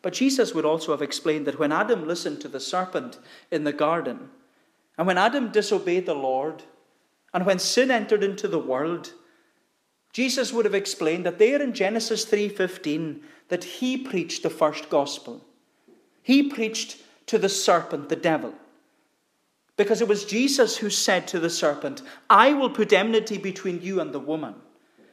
But 0.00 0.14
Jesus 0.14 0.54
would 0.54 0.64
also 0.64 0.92
have 0.92 1.02
explained 1.02 1.46
that 1.46 1.58
when 1.58 1.72
Adam 1.72 2.06
listened 2.06 2.40
to 2.40 2.48
the 2.48 2.60
serpent 2.60 3.18
in 3.50 3.64
the 3.64 3.72
garden, 3.72 4.30
and 4.96 5.06
when 5.06 5.18
Adam 5.18 5.50
disobeyed 5.50 6.06
the 6.06 6.14
Lord, 6.14 6.62
and 7.32 7.44
when 7.44 7.58
sin 7.58 7.90
entered 7.90 8.22
into 8.22 8.48
the 8.48 8.58
world, 8.58 9.12
Jesus 10.12 10.52
would 10.52 10.64
have 10.64 10.74
explained 10.74 11.26
that 11.26 11.38
there 11.38 11.60
in 11.60 11.72
Genesis 11.72 12.24
3:15 12.24 13.22
that 13.48 13.64
he 13.64 13.96
preached 13.96 14.42
the 14.42 14.50
first 14.50 14.88
gospel. 14.88 15.44
He 16.24 16.48
preached 16.48 16.96
to 17.26 17.38
the 17.38 17.50
serpent, 17.50 18.08
the 18.08 18.16
devil. 18.16 18.54
Because 19.76 20.00
it 20.00 20.08
was 20.08 20.24
Jesus 20.24 20.78
who 20.78 20.88
said 20.88 21.28
to 21.28 21.38
the 21.38 21.50
serpent, 21.50 22.00
I 22.30 22.54
will 22.54 22.70
put 22.70 22.92
enmity 22.92 23.36
between 23.36 23.82
you 23.82 24.00
and 24.00 24.12
the 24.12 24.18
woman, 24.18 24.54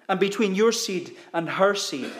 and 0.08 0.20
between 0.20 0.56
your 0.56 0.72
seed 0.72 1.16
and 1.34 1.50
her 1.50 1.76
seed. 1.76 2.12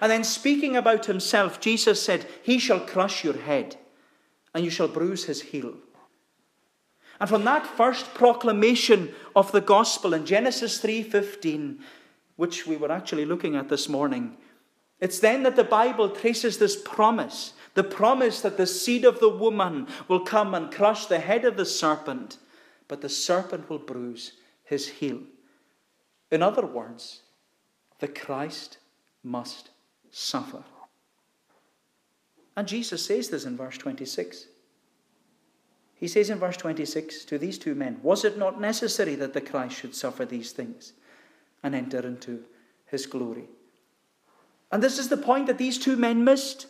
And 0.00 0.10
then 0.10 0.24
speaking 0.24 0.76
about 0.76 1.06
himself, 1.06 1.60
Jesus 1.60 2.02
said, 2.02 2.26
He 2.42 2.58
shall 2.58 2.80
crush 2.80 3.22
your 3.22 3.36
head, 3.36 3.76
and 4.52 4.64
you 4.64 4.70
shall 4.70 4.88
bruise 4.88 5.24
his 5.24 5.42
heel. 5.42 5.74
And 7.20 7.28
from 7.28 7.44
that 7.44 7.66
first 7.66 8.14
proclamation 8.14 9.14
of 9.36 9.52
the 9.52 9.60
gospel 9.60 10.12
in 10.12 10.26
Genesis 10.26 10.80
3:15, 10.80 11.78
which 12.34 12.66
we 12.66 12.76
were 12.76 12.90
actually 12.90 13.26
looking 13.26 13.54
at 13.54 13.68
this 13.68 13.88
morning, 13.88 14.38
it's 14.98 15.20
then 15.20 15.44
that 15.44 15.54
the 15.54 15.62
Bible 15.62 16.08
traces 16.08 16.58
this 16.58 16.76
promise 16.76 17.52
the 17.74 17.84
promise 17.84 18.40
that 18.40 18.56
the 18.56 18.66
seed 18.66 19.04
of 19.04 19.20
the 19.20 19.28
woman 19.28 19.86
will 20.08 20.20
come 20.20 20.54
and 20.54 20.72
crush 20.72 21.06
the 21.06 21.20
head 21.20 21.44
of 21.44 21.56
the 21.56 21.66
serpent, 21.66 22.38
but 22.88 23.00
the 23.00 23.08
serpent 23.08 23.70
will 23.70 23.78
bruise 23.78 24.32
his 24.64 24.88
heel. 24.88 25.20
In 26.30 26.42
other 26.42 26.66
words, 26.66 27.22
the 27.98 28.08
Christ 28.08 28.78
must 29.22 29.70
suffer. 30.10 30.64
And 32.56 32.66
Jesus 32.66 33.04
says 33.04 33.28
this 33.28 33.44
in 33.44 33.56
verse 33.56 33.78
26. 33.78 34.46
He 35.94 36.08
says 36.08 36.30
in 36.30 36.38
verse 36.38 36.56
26 36.56 37.24
to 37.26 37.38
these 37.38 37.58
two 37.58 37.74
men, 37.74 38.00
Was 38.02 38.24
it 38.24 38.38
not 38.38 38.60
necessary 38.60 39.14
that 39.16 39.34
the 39.34 39.40
Christ 39.40 39.76
should 39.76 39.94
suffer 39.94 40.24
these 40.24 40.52
things 40.52 40.94
and 41.62 41.74
enter 41.74 42.00
into 42.00 42.42
his 42.86 43.06
glory? 43.06 43.48
And 44.72 44.82
this 44.82 44.98
is 44.98 45.08
the 45.08 45.16
point 45.16 45.46
that 45.46 45.58
these 45.58 45.78
two 45.78 45.96
men 45.96 46.24
missed. 46.24 46.66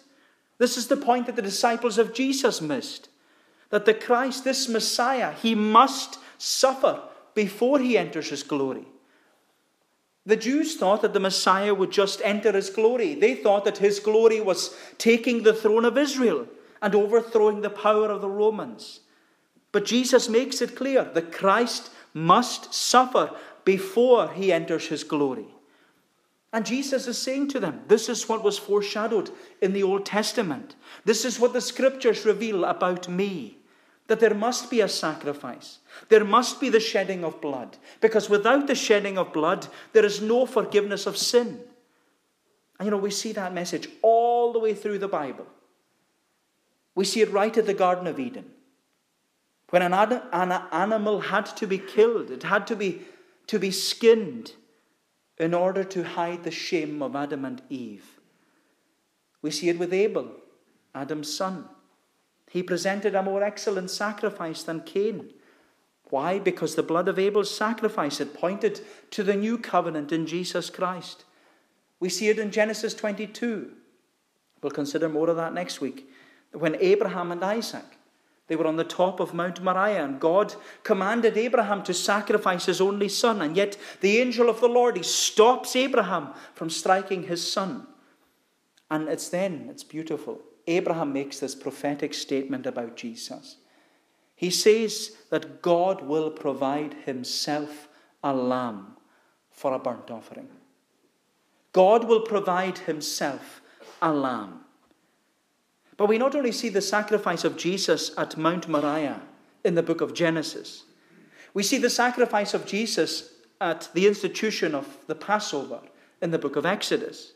This 0.61 0.77
is 0.77 0.89
the 0.89 0.97
point 0.99 1.25
that 1.25 1.37
the 1.37 1.43
disciples 1.43 1.97
of 1.97 2.13
Jesus 2.13 2.61
missed. 2.61 3.09
That 3.71 3.87
the 3.87 3.95
Christ, 3.95 4.45
this 4.45 4.69
Messiah, 4.69 5.33
he 5.33 5.55
must 5.55 6.19
suffer 6.37 7.01
before 7.35 7.79
he 7.79 7.97
enters 7.97 8.29
his 8.29 8.43
glory. 8.43 8.85
The 10.27 10.37
Jews 10.37 10.77
thought 10.77 11.01
that 11.01 11.15
the 11.15 11.19
Messiah 11.19 11.73
would 11.73 11.91
just 11.91 12.21
enter 12.23 12.53
his 12.53 12.69
glory. 12.69 13.15
They 13.15 13.37
thought 13.37 13.65
that 13.65 13.79
his 13.79 14.01
glory 14.01 14.43
was 14.43 14.77
taking 14.99 15.45
the 15.45 15.55
throne 15.55 15.87
of 15.87 15.97
Israel 15.97 16.47
and 16.83 16.95
overthrowing 16.95 17.63
the 17.63 17.71
power 17.71 18.11
of 18.11 18.21
the 18.21 18.29
Romans. 18.29 19.01
But 19.73 19.87
Jesus 19.87 20.29
makes 20.29 20.61
it 20.61 20.77
clear 20.77 21.05
the 21.05 21.23
Christ 21.23 21.91
must 22.13 22.75
suffer 22.75 23.35
before 23.65 24.31
he 24.31 24.53
enters 24.53 24.89
his 24.89 25.05
glory. 25.05 25.49
And 26.53 26.67
Jesus 26.67 27.07
is 27.07 27.17
saying 27.17 27.49
to 27.49 27.61
them, 27.61 27.83
This 27.87 28.09
is 28.09 28.29
what 28.29 28.43
was 28.43 28.59
foreshadowed 28.59 29.31
in 29.61 29.73
the 29.73 29.85
Old 29.85 30.05
Testament. 30.05 30.75
This 31.05 31.25
is 31.25 31.39
what 31.39 31.53
the 31.53 31.61
scriptures 31.61 32.25
reveal 32.25 32.65
about 32.65 33.09
me. 33.09 33.59
That 34.09 34.19
there 34.19 34.35
must 34.35 34.71
be 34.71 34.81
a 34.81 34.89
sacrifice. 34.89 35.79
There 36.09 36.25
must 36.25 36.61
be 36.61 36.69
the 36.69 36.81
shedding 36.81 37.25
of 37.25 37.41
blood. 37.41 37.77
Because 38.01 38.29
without 38.29 38.67
the 38.67 38.75
shedding 38.75 39.17
of 39.17 39.33
blood, 39.33 39.69
there 39.93 40.05
is 40.05 40.21
no 40.21 40.47
forgiveness 40.47 41.07
of 41.07 41.17
sin. 41.17 41.61
And 42.79 42.87
you 42.87 42.91
know, 42.91 42.97
we 42.97 43.13
see 43.13 43.31
that 43.33 43.55
message 43.55 43.89
all 44.03 44.53
the 44.53 44.59
way 44.59 44.75
through 44.75 44.99
the 44.99 45.07
Bible. 45.07 45.47
We 46.97 47.05
see 47.05 47.21
it 47.21 47.31
right 47.31 47.57
at 47.57 47.67
the 47.67 47.75
Garden 47.75 48.09
of 48.09 48.19
Eden. 48.19 48.47
When 49.69 49.83
an, 49.83 49.95
an 49.95 50.63
animal 50.73 51.21
had 51.21 51.47
to 51.57 51.67
be 51.69 51.79
killed, 51.79 52.33
it 52.33 52.43
had 52.43 52.67
to 52.67 52.75
be, 52.75 53.03
to 53.47 53.61
be 53.61 53.71
skinned 53.71 54.55
in 55.41 55.55
order 55.55 55.83
to 55.83 56.05
hide 56.05 56.45
the 56.45 56.51
shame 56.51 57.03
of 57.03 57.17
Adam 57.17 57.47
and 57.47 57.63
Eve. 57.71 58.21
We 59.41 59.51
see 59.51 59.71
it 59.71 59.79
with 59.79 59.93
Abel, 59.93 60.31
Adam's 60.95 61.35
son. 61.35 61.65
He 62.51 62.63
presented 62.63 63.15
a 63.15 63.23
more 63.23 63.43
excellent 63.43 63.91
sacrifice 63.91 64.63
than 64.63 64.83
Cain. 64.83 65.31
Why? 66.11 66.39
Because 66.39 66.75
the 66.75 66.83
blood 66.83 67.09
of 67.09 67.19
Abel's 67.19 67.55
sacrifice 67.57 68.19
had 68.19 68.35
pointed 68.35 68.83
to 69.13 69.23
the 69.23 69.35
new 69.35 69.57
covenant 69.57 70.13
in 70.13 70.27
Jesus 70.27 70.69
Christ. 70.69 71.25
We 72.01 72.11
see 72.11 72.29
it 72.29 72.39
in 72.39 72.51
Genesis 72.51 72.93
22. 72.93 73.71
We'll 74.63 74.73
consider 74.73 75.09
more 75.09 75.31
of 75.31 75.37
that 75.37 75.55
next 75.55 75.81
week. 75.81 76.11
When 76.53 76.77
Abraham 76.81 77.33
and 77.33 77.43
Isaac 77.43 77.97
they 78.51 78.57
were 78.57 78.67
on 78.67 78.75
the 78.75 78.83
top 78.83 79.21
of 79.21 79.33
Mount 79.33 79.63
Moriah, 79.63 80.05
and 80.05 80.19
God 80.19 80.57
commanded 80.83 81.39
Abraham 81.39 81.85
to 81.85 81.95
sacrifice 81.95 82.67
his 82.67 82.81
only 82.81 83.09
son. 83.09 83.41
And 83.41 83.57
yet, 83.57 83.77
the 84.01 84.19
angel 84.19 84.49
of 84.49 84.61
the 84.61 84.69
Lord, 84.69 84.97
he 84.97 85.05
stops 85.05 85.77
Abraham 85.77 86.31
from 86.53 86.69
striking 86.69 87.23
his 87.23 87.53
son. 87.53 87.87
And 88.91 89.09
it's 89.09 89.29
then, 89.29 89.69
it's 89.71 89.85
beautiful. 89.85 90.41
Abraham 90.67 91.13
makes 91.13 91.39
this 91.39 91.55
prophetic 91.55 92.13
statement 92.13 92.67
about 92.67 92.97
Jesus. 92.97 93.59
He 94.35 94.51
says 94.51 95.13
that 95.31 95.63
God 95.63 96.03
will 96.03 96.33
provide 96.33 96.95
himself 97.05 97.87
a 98.25 98.35
lamb 98.35 98.97
for 99.53 99.75
a 99.75 99.79
burnt 99.79 100.11
offering. 100.11 100.49
God 101.73 102.09
will 102.09 102.23
provide 102.23 102.79
himself 102.79 103.63
a 104.03 104.13
lamb. 104.13 104.65
But 106.01 106.09
we 106.09 106.17
not 106.17 106.35
only 106.35 106.51
see 106.51 106.71
the 106.71 106.81
sacrifice 106.81 107.45
of 107.45 107.59
Jesus 107.59 108.13
at 108.17 108.39
Mount 108.39 108.67
Moriah 108.67 109.21
in 109.67 109.75
the 109.75 109.83
book 109.83 110.01
of 110.01 110.15
Genesis, 110.15 110.85
we 111.53 111.63
see 111.63 111.77
the 111.77 111.91
sacrifice 111.91 112.55
of 112.55 112.65
Jesus 112.65 113.35
at 113.61 113.91
the 113.93 114.07
institution 114.07 114.75
of 114.75 114.97
the 115.09 115.15
Passover 115.15 115.81
in 116.23 116.31
the 116.31 116.39
book 116.39 116.57
of 116.57 116.65
Exodus. 116.65 117.33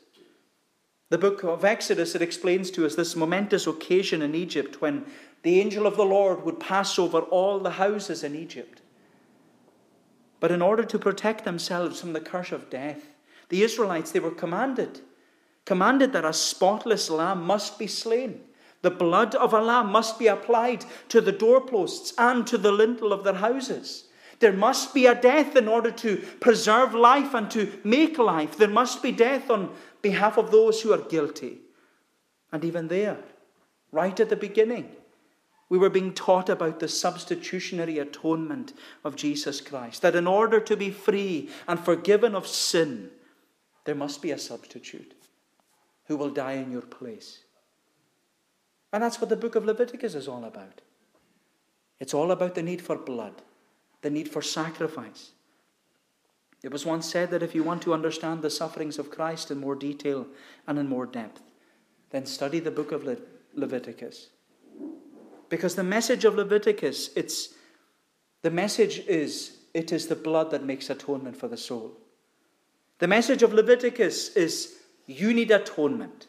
The 1.10 1.18
book 1.18 1.44
of 1.44 1.62
Exodus, 1.62 2.14
it 2.14 2.22
explains 2.22 2.70
to 2.70 2.86
us 2.86 2.94
this 2.94 3.14
momentous 3.14 3.66
occasion 3.66 4.22
in 4.22 4.34
Egypt 4.34 4.80
when 4.80 5.04
the 5.42 5.60
angel 5.60 5.86
of 5.86 5.98
the 5.98 6.06
Lord 6.06 6.42
would 6.42 6.58
pass 6.58 6.98
over 6.98 7.18
all 7.18 7.60
the 7.60 7.72
houses 7.72 8.24
in 8.24 8.34
Egypt. 8.34 8.80
But 10.40 10.50
in 10.50 10.62
order 10.62 10.84
to 10.84 10.98
protect 10.98 11.44
themselves 11.44 12.00
from 12.00 12.14
the 12.14 12.20
curse 12.20 12.50
of 12.50 12.70
death, 12.70 13.08
the 13.50 13.62
Israelites, 13.62 14.10
they 14.10 14.20
were 14.20 14.30
commanded, 14.30 15.02
commanded 15.66 16.14
that 16.14 16.24
a 16.24 16.32
spotless 16.32 17.10
lamb 17.10 17.42
must 17.44 17.78
be 17.78 17.86
slain. 17.86 18.40
The 18.84 18.90
blood 18.90 19.34
of 19.34 19.54
a 19.54 19.62
lamb 19.62 19.90
must 19.90 20.18
be 20.18 20.26
applied 20.26 20.84
to 21.08 21.22
the 21.22 21.32
doorposts 21.32 22.12
and 22.18 22.46
to 22.46 22.58
the 22.58 22.70
lintel 22.70 23.14
of 23.14 23.24
their 23.24 23.32
houses. 23.32 24.08
There 24.40 24.52
must 24.52 24.92
be 24.92 25.06
a 25.06 25.14
death 25.14 25.56
in 25.56 25.68
order 25.68 25.90
to 25.90 26.18
preserve 26.38 26.94
life 26.94 27.32
and 27.32 27.50
to 27.52 27.80
make 27.82 28.18
life. 28.18 28.58
There 28.58 28.68
must 28.68 29.02
be 29.02 29.10
death 29.10 29.50
on 29.50 29.74
behalf 30.02 30.36
of 30.36 30.50
those 30.50 30.82
who 30.82 30.92
are 30.92 30.98
guilty. 30.98 31.60
And 32.52 32.62
even 32.62 32.88
there, 32.88 33.16
right 33.90 34.20
at 34.20 34.28
the 34.28 34.36
beginning, 34.36 34.90
we 35.70 35.78
were 35.78 35.88
being 35.88 36.12
taught 36.12 36.50
about 36.50 36.80
the 36.80 36.88
substitutionary 36.88 37.98
atonement 37.98 38.74
of 39.02 39.16
Jesus 39.16 39.62
Christ. 39.62 40.02
That 40.02 40.14
in 40.14 40.26
order 40.26 40.60
to 40.60 40.76
be 40.76 40.90
free 40.90 41.48
and 41.66 41.80
forgiven 41.80 42.34
of 42.34 42.46
sin, 42.46 43.12
there 43.86 43.94
must 43.94 44.20
be 44.20 44.30
a 44.30 44.38
substitute 44.38 45.14
who 46.04 46.18
will 46.18 46.28
die 46.28 46.52
in 46.52 46.70
your 46.70 46.82
place. 46.82 47.43
And 48.94 49.02
that's 49.02 49.20
what 49.20 49.28
the 49.28 49.36
book 49.36 49.56
of 49.56 49.64
Leviticus 49.64 50.14
is 50.14 50.28
all 50.28 50.44
about. 50.44 50.80
It's 51.98 52.14
all 52.14 52.30
about 52.30 52.54
the 52.54 52.62
need 52.62 52.80
for 52.80 52.96
blood, 52.96 53.42
the 54.02 54.08
need 54.08 54.28
for 54.28 54.40
sacrifice. 54.40 55.32
It 56.62 56.70
was 56.70 56.86
once 56.86 57.10
said 57.10 57.32
that 57.32 57.42
if 57.42 57.56
you 57.56 57.64
want 57.64 57.82
to 57.82 57.92
understand 57.92 58.40
the 58.40 58.50
sufferings 58.50 59.00
of 59.00 59.10
Christ 59.10 59.50
in 59.50 59.58
more 59.58 59.74
detail 59.74 60.28
and 60.68 60.78
in 60.78 60.88
more 60.88 61.06
depth, 61.06 61.42
then 62.10 62.24
study 62.24 62.60
the 62.60 62.70
book 62.70 62.92
of 62.92 63.02
Le- 63.02 63.16
Leviticus. 63.54 64.28
Because 65.48 65.74
the 65.74 65.82
message 65.82 66.24
of 66.24 66.36
Leviticus, 66.36 67.10
it's 67.16 67.48
the 68.42 68.50
message 68.52 69.00
is 69.08 69.56
it 69.74 69.90
is 69.90 70.06
the 70.06 70.14
blood 70.14 70.52
that 70.52 70.62
makes 70.62 70.88
atonement 70.88 71.36
for 71.36 71.48
the 71.48 71.56
soul. 71.56 71.98
The 73.00 73.08
message 73.08 73.42
of 73.42 73.52
Leviticus 73.52 74.36
is 74.36 74.76
you 75.08 75.34
need 75.34 75.50
atonement. 75.50 76.28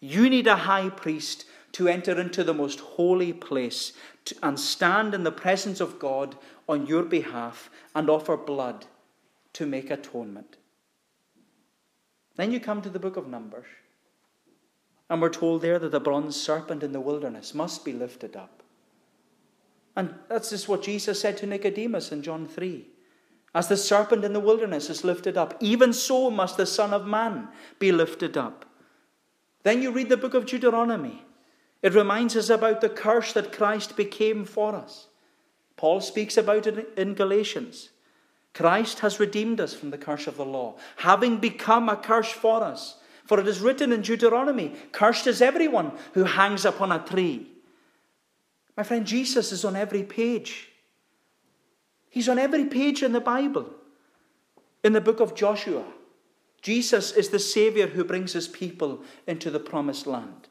You 0.00 0.30
need 0.30 0.46
a 0.46 0.56
high 0.56 0.88
priest 0.88 1.44
to 1.72 1.88
enter 1.88 2.18
into 2.18 2.42
the 2.42 2.54
most 2.54 2.80
holy 2.80 3.32
place 3.32 3.92
to, 4.24 4.36
and 4.42 4.58
stand 4.58 5.14
in 5.14 5.24
the 5.24 5.32
presence 5.32 5.80
of 5.80 5.98
God 5.98 6.36
on 6.68 6.86
your 6.86 7.02
behalf 7.02 7.70
and 7.94 8.08
offer 8.08 8.36
blood 8.36 8.86
to 9.54 9.66
make 9.66 9.90
atonement. 9.90 10.56
Then 12.36 12.52
you 12.52 12.60
come 12.60 12.82
to 12.82 12.90
the 12.90 13.00
book 13.00 13.16
of 13.16 13.26
Numbers. 13.26 13.66
And 15.10 15.22
we're 15.22 15.30
told 15.30 15.62
there 15.62 15.78
that 15.78 15.90
the 15.90 16.00
bronze 16.00 16.36
serpent 16.36 16.82
in 16.82 16.92
the 16.92 17.00
wilderness 17.00 17.54
must 17.54 17.84
be 17.84 17.92
lifted 17.92 18.36
up. 18.36 18.62
And 19.96 20.14
that's 20.28 20.50
just 20.50 20.68
what 20.68 20.82
Jesus 20.82 21.20
said 21.20 21.36
to 21.38 21.46
Nicodemus 21.46 22.12
in 22.12 22.22
John 22.22 22.46
3. 22.46 22.86
As 23.54 23.68
the 23.68 23.76
serpent 23.76 24.24
in 24.24 24.32
the 24.32 24.40
wilderness 24.40 24.90
is 24.90 25.02
lifted 25.02 25.36
up, 25.36 25.56
even 25.60 25.92
so 25.92 26.30
must 26.30 26.56
the 26.56 26.66
Son 26.66 26.92
of 26.92 27.06
Man 27.06 27.48
be 27.78 27.90
lifted 27.90 28.36
up. 28.36 28.66
Then 29.64 29.82
you 29.82 29.90
read 29.90 30.08
the 30.08 30.16
book 30.16 30.34
of 30.34 30.46
Deuteronomy. 30.46 31.24
It 31.82 31.94
reminds 31.94 32.36
us 32.36 32.50
about 32.50 32.80
the 32.80 32.88
curse 32.88 33.32
that 33.32 33.52
Christ 33.52 33.96
became 33.96 34.44
for 34.44 34.74
us. 34.74 35.06
Paul 35.76 36.00
speaks 36.00 36.36
about 36.36 36.66
it 36.66 36.92
in 36.96 37.14
Galatians. 37.14 37.90
Christ 38.52 39.00
has 39.00 39.20
redeemed 39.20 39.60
us 39.60 39.74
from 39.74 39.90
the 39.90 39.98
curse 39.98 40.26
of 40.26 40.36
the 40.36 40.44
law, 40.44 40.76
having 40.96 41.36
become 41.36 41.88
a 41.88 41.96
curse 41.96 42.32
for 42.32 42.64
us. 42.64 42.96
For 43.24 43.38
it 43.38 43.46
is 43.46 43.60
written 43.60 43.92
in 43.92 44.00
Deuteronomy, 44.00 44.74
Cursed 44.90 45.26
is 45.26 45.40
everyone 45.42 45.92
who 46.14 46.24
hangs 46.24 46.64
upon 46.64 46.90
a 46.90 46.98
tree. 46.98 47.46
My 48.76 48.82
friend, 48.82 49.06
Jesus 49.06 49.52
is 49.52 49.64
on 49.64 49.76
every 49.76 50.02
page. 50.02 50.70
He's 52.08 52.28
on 52.28 52.38
every 52.38 52.64
page 52.64 53.02
in 53.02 53.12
the 53.12 53.20
Bible. 53.20 53.70
In 54.82 54.94
the 54.94 55.00
book 55.00 55.20
of 55.20 55.34
Joshua, 55.34 55.84
Jesus 56.62 57.12
is 57.12 57.28
the 57.28 57.38
Savior 57.38 57.88
who 57.88 58.02
brings 58.02 58.32
his 58.32 58.48
people 58.48 59.02
into 59.26 59.50
the 59.50 59.60
promised 59.60 60.06
land. 60.06 60.48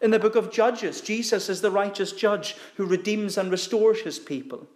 In 0.00 0.10
the 0.10 0.18
book 0.18 0.36
of 0.36 0.52
Judges, 0.52 1.00
Jesus 1.00 1.48
is 1.48 1.60
the 1.60 1.70
righteous 1.70 2.12
judge 2.12 2.56
who 2.76 2.86
redeems 2.86 3.36
and 3.36 3.50
restores 3.50 4.00
his 4.00 4.18
people. 4.18 4.66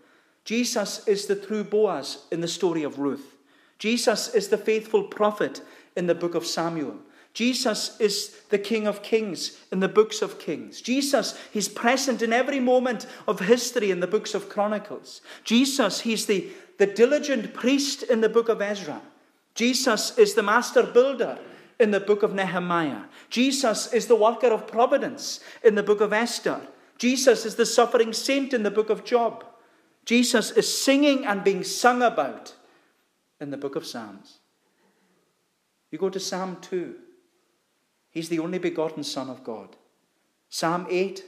Jesus 0.45 1.07
is 1.07 1.27
the 1.27 1.37
true 1.37 1.63
Boaz 1.63 2.25
in 2.33 2.41
the 2.41 2.49
story 2.49 2.83
of 2.83 2.99
Ruth. 2.99 3.37
Jesus 3.79 4.35
is 4.35 4.49
the 4.49 4.59
faithful 4.59 5.05
prophet 5.05 5.61
in 5.97 6.07
the 6.07 6.15
book 6.15 6.35
of 6.35 6.47
Samuel. 6.47 6.97
Jesus 7.35 7.99
is 7.99 8.37
the 8.51 8.59
King 8.59 8.87
of 8.87 9.03
Kings 9.03 9.59
in 9.71 9.81
the 9.81 9.89
books 9.89 10.21
of 10.21 10.39
Kings. 10.39 10.83
Jesus, 10.83 11.39
he's 11.51 11.69
present 11.69 12.21
in 12.21 12.33
every 12.33 12.61
moment 12.61 13.07
of 13.27 13.41
history 13.41 13.91
in 13.91 14.01
the 14.01 14.07
books 14.07 14.35
of 14.35 14.49
Chronicles. 14.49 15.23
Jesus, 15.45 16.01
he's 16.01 16.27
the, 16.27 16.51
the 16.79 16.87
diligent 16.87 17.55
priest 17.55 18.03
in 18.03 18.21
the 18.21 18.29
book 18.29 18.49
of 18.49 18.61
Ezra. 18.61 19.01
Jesus 19.55 20.19
is 20.19 20.35
the 20.35 20.43
master 20.43 20.83
builder 20.83 21.39
in 21.83 21.90
the 21.90 22.01
book 22.01 22.23
of 22.23 22.33
Nehemiah. 22.33 23.03
Jesus 23.29 23.92
is 23.92 24.07
the 24.07 24.16
worker 24.16 24.47
of 24.49 24.66
providence 24.66 25.40
in 25.62 25.75
the 25.75 25.83
book 25.83 26.01
of 26.01 26.12
Esther. 26.12 26.61
Jesus 26.97 27.45
is 27.45 27.57
the 27.57 27.66
suffering 27.66 28.12
saint 28.12 28.55
in 28.55 28.62
the 28.62 28.71
book 28.71 28.88
of 28.88 29.05
Job. 29.05 29.45
Jesus 30.05 30.51
is 30.53 30.83
singing 30.83 31.27
and 31.27 31.45
being 31.45 31.64
sung 31.64 32.03
about 32.03 32.55
in 33.40 33.51
the 33.51 33.57
book 33.57 33.77
of 33.77 33.85
Psalms. 33.85 34.38
You 35.90 35.99
go 35.99 36.09
to 36.09 36.21
Psalm 36.21 36.57
2, 36.61 36.95
he's 38.11 38.29
the 38.29 38.38
only 38.38 38.59
begotten 38.59 39.05
Son 39.05 39.29
of 39.29 39.45
God. 39.45 39.77
Psalm 40.49 40.87
8, 40.88 41.25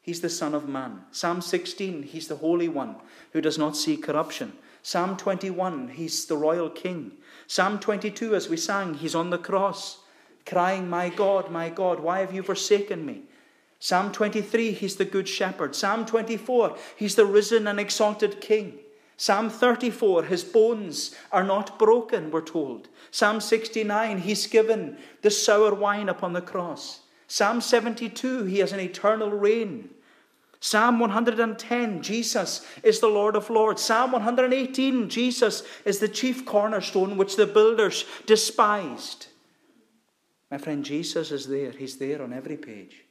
he's 0.00 0.20
the 0.20 0.30
Son 0.30 0.54
of 0.54 0.68
Man. 0.68 1.02
Psalm 1.12 1.40
16, 1.40 2.02
he's 2.02 2.28
the 2.28 2.36
Holy 2.36 2.68
One 2.68 2.96
who 3.32 3.40
does 3.40 3.58
not 3.58 3.76
see 3.76 3.96
corruption. 3.96 4.54
Psalm 4.82 5.16
21, 5.16 5.88
he's 5.88 6.26
the 6.26 6.36
royal 6.36 6.70
king. 6.70 7.12
Psalm 7.46 7.78
22, 7.78 8.34
as 8.34 8.48
we 8.48 8.56
sang, 8.56 8.94
he's 8.94 9.14
on 9.14 9.30
the 9.30 9.38
cross, 9.38 9.98
crying, 10.46 10.88
My 10.88 11.08
God, 11.08 11.50
my 11.50 11.68
God, 11.68 12.00
why 12.00 12.20
have 12.20 12.32
you 12.32 12.42
forsaken 12.42 13.04
me? 13.04 13.22
Psalm 13.80 14.10
23, 14.12 14.72
he's 14.72 14.96
the 14.96 15.04
good 15.04 15.28
shepherd. 15.28 15.74
Psalm 15.74 16.04
24, 16.04 16.76
he's 16.96 17.14
the 17.14 17.26
risen 17.26 17.66
and 17.66 17.78
exalted 17.78 18.40
king. 18.40 18.78
Psalm 19.16 19.50
34, 19.50 20.24
his 20.24 20.44
bones 20.44 21.14
are 21.32 21.44
not 21.44 21.78
broken, 21.78 22.30
we're 22.30 22.40
told. 22.40 22.88
Psalm 23.10 23.40
69, 23.40 24.18
he's 24.18 24.46
given 24.46 24.96
the 25.22 25.30
sour 25.30 25.74
wine 25.74 26.08
upon 26.08 26.32
the 26.32 26.40
cross. 26.40 27.00
Psalm 27.26 27.60
72, 27.60 28.44
he 28.44 28.58
has 28.60 28.72
an 28.72 28.80
eternal 28.80 29.30
reign. 29.30 29.90
Psalm 30.60 30.98
110, 30.98 32.02
Jesus 32.02 32.66
is 32.82 32.98
the 32.98 33.06
Lord 33.06 33.36
of 33.36 33.48
Lords. 33.48 33.80
Psalm 33.80 34.12
118, 34.12 35.08
Jesus 35.08 35.62
is 35.84 36.00
the 36.00 36.08
chief 36.08 36.44
cornerstone 36.44 37.16
which 37.16 37.36
the 37.36 37.46
builders 37.46 38.04
despised. 38.26 39.28
My 40.50 40.58
friend, 40.58 40.84
Jesus 40.84 41.30
is 41.30 41.46
there. 41.46 41.70
He's 41.70 41.96
there 41.96 42.22
on 42.22 42.32
every 42.32 42.56
page. 42.56 43.04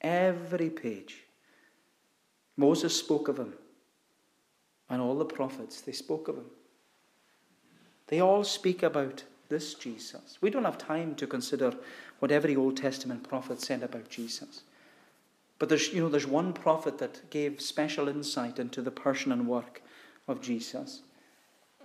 Every 0.00 0.68
page. 0.68 1.22
Moses 2.56 2.94
spoke 2.94 3.28
of 3.28 3.38
him, 3.38 3.54
and 4.90 5.00
all 5.00 5.16
the 5.16 5.24
prophets, 5.24 5.80
they 5.80 5.92
spoke 5.92 6.28
of 6.28 6.36
him. 6.36 6.50
They 8.08 8.20
all 8.20 8.44
speak 8.44 8.82
about 8.82 9.24
this 9.48 9.72
Jesus. 9.74 10.36
We 10.42 10.50
don't 10.50 10.64
have 10.64 10.76
time 10.76 11.14
to 11.14 11.26
consider 11.26 11.72
what 12.18 12.30
every 12.30 12.56
Old 12.56 12.76
Testament 12.76 13.26
prophet 13.26 13.60
said 13.60 13.82
about 13.82 14.10
Jesus. 14.10 14.62
But 15.62 15.68
there's, 15.68 15.92
you 15.92 16.02
know, 16.02 16.08
there's 16.08 16.26
one 16.26 16.52
prophet 16.54 16.98
that 16.98 17.30
gave 17.30 17.60
special 17.60 18.08
insight 18.08 18.58
into 18.58 18.82
the 18.82 18.90
person 18.90 19.30
and 19.30 19.46
work 19.46 19.80
of 20.26 20.40
Jesus, 20.40 21.02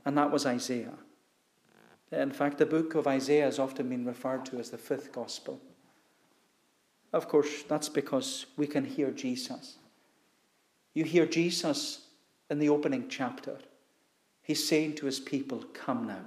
and 0.04 0.18
that 0.18 0.32
was 0.32 0.48
Isaiah. 0.48 0.96
In 2.12 2.32
fact, 2.32 2.58
the 2.58 2.66
book 2.66 2.96
of 2.96 3.06
Isaiah 3.06 3.44
has 3.44 3.60
often 3.60 3.88
been 3.90 4.04
referred 4.04 4.48
to 4.48 4.58
as 4.58 4.72
the 4.72 4.80
fifth 4.80 5.12
gospel. 5.12 5.62
Of 7.14 7.28
course, 7.28 7.62
that's 7.70 7.88
because 7.88 8.48
we 8.58 8.66
can 8.66 8.84
hear 8.84 9.12
Jesus. 9.12 9.78
You 10.96 11.04
hear 11.04 11.28
Jesus 11.28 12.08
in 12.50 12.58
the 12.58 12.70
opening 12.70 13.06
chapter. 13.10 13.60
He's 14.42 14.68
saying 14.68 14.96
to 14.96 15.06
his 15.06 15.20
people, 15.20 15.64
Come 15.76 16.08
now. 16.08 16.26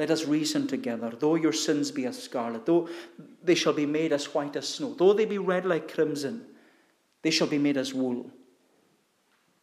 Let 0.00 0.10
us 0.10 0.24
reason 0.24 0.66
together. 0.66 1.12
Though 1.14 1.34
your 1.34 1.52
sins 1.52 1.90
be 1.90 2.06
as 2.06 2.22
scarlet, 2.22 2.64
though 2.64 2.88
they 3.44 3.54
shall 3.54 3.74
be 3.74 3.84
made 3.84 4.14
as 4.14 4.32
white 4.32 4.56
as 4.56 4.66
snow, 4.66 4.94
though 4.94 5.12
they 5.12 5.26
be 5.26 5.36
red 5.36 5.66
like 5.66 5.92
crimson, 5.92 6.46
they 7.20 7.30
shall 7.30 7.46
be 7.46 7.58
made 7.58 7.76
as 7.76 7.92
wool. 7.92 8.30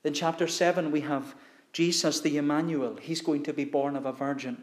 In 0.04 0.14
chapter 0.14 0.48
7, 0.48 0.92
we 0.92 1.02
have 1.02 1.34
Jesus 1.74 2.20
the 2.20 2.38
Emmanuel. 2.38 2.98
He's 2.98 3.20
going 3.20 3.42
to 3.46 3.52
be 3.52 3.66
born 3.66 3.96
of 3.96 4.06
a 4.06 4.12
virgin. 4.12 4.62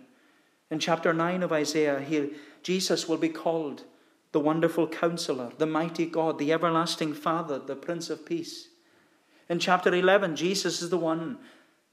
In 0.71 0.79
chapter 0.79 1.13
9 1.13 1.43
of 1.43 1.51
Isaiah, 1.51 1.99
he, 1.99 2.31
Jesus 2.63 3.09
will 3.09 3.19
be 3.19 3.29
called 3.29 3.83
the 4.31 4.39
wonderful 4.39 4.87
counselor, 4.87 5.51
the 5.59 5.67
mighty 5.67 6.07
God, 6.07 6.39
the 6.39 6.53
everlasting 6.53 7.15
Father, 7.15 7.59
the 7.59 7.75
Prince 7.75 8.11
of 8.11 8.25
Peace. 8.25 8.69
In 9.49 9.59
chapter 9.59 9.93
11, 9.93 10.37
Jesus 10.37 10.83
is 10.83 10.91
the 10.91 10.99
one 10.99 11.39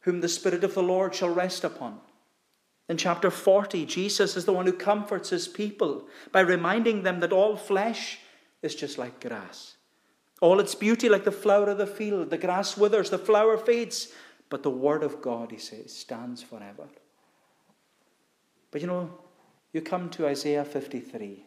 whom 0.01 0.21
the 0.21 0.29
Spirit 0.29 0.63
of 0.63 0.75
the 0.75 0.83
Lord 0.83 1.15
shall 1.15 1.33
rest 1.33 1.63
upon. 1.63 1.99
In 2.91 2.97
chapter 2.97 3.31
40, 3.31 3.85
Jesus 3.85 4.35
is 4.35 4.43
the 4.43 4.51
one 4.51 4.65
who 4.65 4.73
comforts 4.73 5.29
his 5.29 5.47
people 5.47 6.09
by 6.33 6.41
reminding 6.41 7.03
them 7.03 7.21
that 7.21 7.31
all 7.31 7.55
flesh 7.55 8.19
is 8.61 8.75
just 8.75 8.97
like 8.97 9.21
grass. 9.21 9.77
All 10.41 10.59
its 10.59 10.75
beauty 10.75 11.07
like 11.07 11.23
the 11.23 11.31
flower 11.31 11.69
of 11.69 11.77
the 11.77 11.87
field. 11.87 12.31
The 12.31 12.37
grass 12.37 12.75
withers, 12.75 13.09
the 13.09 13.17
flower 13.17 13.55
fades, 13.55 14.09
but 14.49 14.61
the 14.61 14.69
word 14.69 15.03
of 15.03 15.21
God, 15.21 15.51
he 15.51 15.57
says, 15.57 15.95
stands 15.95 16.43
forever. 16.43 16.89
But 18.71 18.81
you 18.81 18.87
know, 18.87 19.09
you 19.71 19.79
come 19.79 20.09
to 20.09 20.27
Isaiah 20.27 20.65
53, 20.65 21.45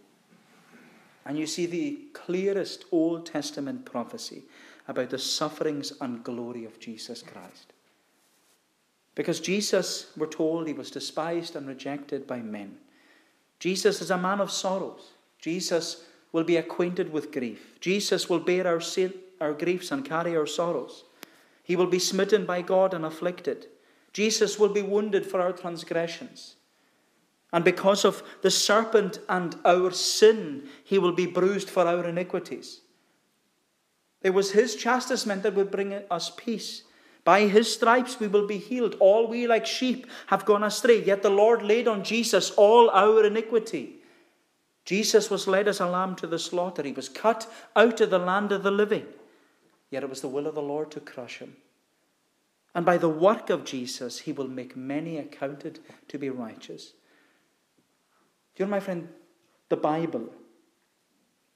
and 1.26 1.38
you 1.38 1.46
see 1.46 1.66
the 1.66 2.07
clearest 2.14 2.87
Old 2.90 3.26
Testament 3.26 3.85
prophecy 3.85 4.44
about 4.88 5.11
the 5.11 5.18
sufferings 5.18 5.92
and 6.00 6.24
glory 6.24 6.64
of 6.64 6.80
Jesus 6.80 7.22
Christ. 7.22 7.73
Because 9.14 9.40
Jesus, 9.40 10.11
we're 10.16 10.27
told, 10.27 10.66
he 10.66 10.72
was 10.72 10.90
despised 10.90 11.55
and 11.55 11.68
rejected 11.68 12.27
by 12.27 12.40
men. 12.40 12.79
Jesus 13.61 14.00
is 14.00 14.11
a 14.11 14.18
man 14.18 14.40
of 14.40 14.50
sorrows. 14.50 15.12
Jesus 15.38 16.05
will 16.33 16.44
be 16.44 16.57
acquainted 16.57 17.12
with 17.12 17.33
grief. 17.33 17.79
Jesus 17.81 18.29
will 18.29 18.40
bear 18.40 18.66
our, 18.66 18.81
our 19.40 19.53
griefs 19.53 19.92
and 19.92 20.05
carry 20.05 20.37
our 20.37 20.46
sorrows. 20.46 21.05
He 21.62 21.77
will 21.77 21.87
be 21.87 21.98
smitten 21.98 22.44
by 22.44 22.62
God 22.62 22.92
and 22.92 23.05
afflicted. 23.05 23.66
Jesus 24.12 24.59
will 24.59 24.68
be 24.68 24.83
wounded 24.83 25.27
for 25.27 25.40
our 25.40 25.53
transgressions. 25.53 26.55
And 27.53 27.64
because 27.64 28.05
of 28.05 28.22
the 28.42 28.50
serpent 28.50 29.18
and 29.29 29.57
our 29.64 29.90
sin, 29.90 30.68
he 30.83 30.98
will 30.98 31.12
be 31.12 31.27
bruised 31.27 31.70
for 31.70 31.87
our 31.87 32.05
iniquities. 32.05 32.81
It 34.22 34.31
was 34.31 34.53
his 34.53 34.74
chastisement 34.74 35.42
that 35.42 35.55
would 35.55 35.70
bring 35.70 35.92
us 35.92 36.33
peace. 36.37 36.84
By 37.24 37.46
his 37.46 37.72
stripes 37.72 38.20
we 38.20 38.28
will 38.28 38.46
be 38.46 38.58
healed. 38.58 38.96
All 39.00 39.26
we 39.26 39.46
like 39.46 39.64
sheep 39.64 40.06
have 40.26 40.44
gone 40.44 40.62
astray, 40.62 41.02
yet 41.02 41.22
the 41.22 41.30
Lord 41.30 41.62
laid 41.62 41.88
on 41.88 42.04
Jesus 42.04 42.50
all 42.52 42.90
our 42.90 43.24
iniquity. 43.24 43.96
Jesus 44.84 45.30
was 45.30 45.48
led 45.48 45.66
as 45.66 45.80
a 45.80 45.87
lamb 45.87 46.14
to 46.16 46.26
the 46.26 46.38
slaughter. 46.38 46.82
He 46.82 46.92
was 46.92 47.08
cut 47.08 47.50
out 47.74 48.02
of 48.02 48.10
the 48.10 48.18
land 48.18 48.52
of 48.52 48.62
the 48.62 48.70
living. 48.70 49.06
Yet 49.90 50.02
it 50.02 50.10
was 50.10 50.20
the 50.20 50.28
will 50.28 50.46
of 50.46 50.54
the 50.54 50.62
Lord 50.62 50.90
to 50.90 51.00
crush 51.00 51.38
him. 51.38 51.56
And 52.74 52.84
by 52.84 52.98
the 52.98 53.08
work 53.08 53.48
of 53.48 53.64
Jesus, 53.64 54.20
he 54.20 54.32
will 54.32 54.48
make 54.48 54.76
many 54.76 55.16
accounted 55.16 55.78
to 56.08 56.18
be 56.18 56.28
righteous. 56.28 56.92
You 58.56 58.66
know, 58.66 58.70
my 58.70 58.80
friend, 58.80 59.08
the 59.68 59.76
Bible, 59.76 60.28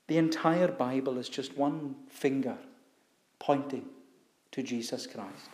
the 0.07 0.17
entire 0.17 0.69
Bible 0.69 1.19
is 1.19 1.29
just 1.29 1.59
one 1.59 1.97
finger 2.09 2.57
pointing 3.39 3.85
to 4.53 4.63
Jesus 4.63 5.07
Christ. 5.07 5.51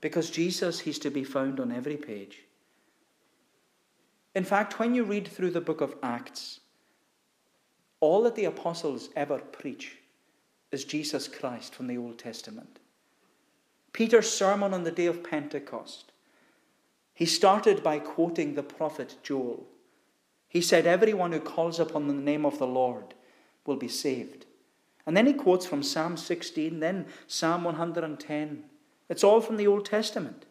Because 0.00 0.30
Jesus, 0.30 0.80
he's 0.80 0.98
to 1.00 1.10
be 1.10 1.24
found 1.24 1.58
on 1.58 1.72
every 1.72 1.96
page. 1.96 2.44
In 4.34 4.44
fact, 4.44 4.78
when 4.78 4.94
you 4.94 5.04
read 5.04 5.26
through 5.26 5.52
the 5.52 5.60
book 5.60 5.80
of 5.80 5.94
Acts, 6.02 6.60
all 8.00 8.22
that 8.24 8.34
the 8.34 8.44
apostles 8.44 9.08
ever 9.16 9.38
preach 9.38 9.96
is 10.70 10.84
Jesus 10.84 11.26
Christ 11.26 11.74
from 11.74 11.86
the 11.86 11.96
Old 11.96 12.18
Testament. 12.18 12.78
Peter's 13.92 14.30
sermon 14.30 14.74
on 14.74 14.84
the 14.84 14.90
day 14.90 15.06
of 15.06 15.24
Pentecost, 15.24 16.12
he 17.14 17.24
started 17.24 17.82
by 17.82 17.98
quoting 17.98 18.54
the 18.54 18.62
prophet 18.62 19.16
Joel. 19.22 19.66
He 20.48 20.60
said, 20.60 20.86
Everyone 20.86 21.32
who 21.32 21.40
calls 21.40 21.80
upon 21.80 22.06
the 22.06 22.12
name 22.12 22.44
of 22.44 22.58
the 22.58 22.66
Lord 22.66 23.14
will 23.64 23.76
be 23.76 23.88
saved. 23.88 24.44
And 25.06 25.16
then 25.16 25.26
he 25.26 25.32
quotes 25.32 25.64
from 25.64 25.82
Psalm 25.82 26.18
16, 26.18 26.80
then 26.80 27.06
Psalm 27.26 27.64
110. 27.64 28.64
It's 29.08 29.24
all 29.24 29.40
from 29.40 29.56
the 29.56 29.66
Old 29.66 29.84
Testament. 29.84 30.44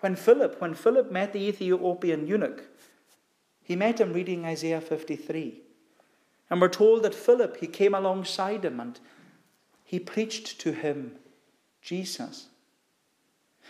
When 0.00 0.16
Philip, 0.16 0.60
when 0.60 0.74
Philip 0.74 1.10
met 1.10 1.32
the 1.32 1.46
Ethiopian 1.48 2.26
eunuch, 2.26 2.64
he 3.62 3.76
met 3.76 4.00
him 4.00 4.12
reading 4.12 4.44
Isaiah 4.44 4.80
53. 4.80 5.60
And 6.50 6.60
we're 6.60 6.68
told 6.68 7.02
that 7.02 7.14
Philip, 7.14 7.56
he 7.58 7.66
came 7.66 7.94
alongside 7.94 8.64
him 8.64 8.78
and 8.80 9.00
he 9.82 9.98
preached 9.98 10.60
to 10.60 10.72
him 10.72 11.16
Jesus. 11.80 12.48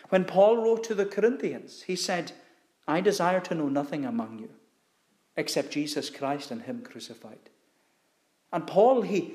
When 0.09 0.25
Paul 0.25 0.57
wrote 0.57 0.83
to 0.85 0.95
the 0.95 1.07
Corinthians, 1.07 1.83
he 1.83 1.97
said, 1.97 2.33
I 2.87 3.01
desire 3.01 3.41
to 3.41 3.55
know 3.55 3.69
nothing 3.69 4.05
among 4.05 4.39
you 4.41 4.51
except 5.37 5.71
Jesus 5.71 6.11
Christ 6.11 6.51
and 6.51 6.63
Him 6.63 6.83
crucified. 6.83 7.51
And 8.53 8.67
Paul, 8.67 9.03
he 9.03 9.35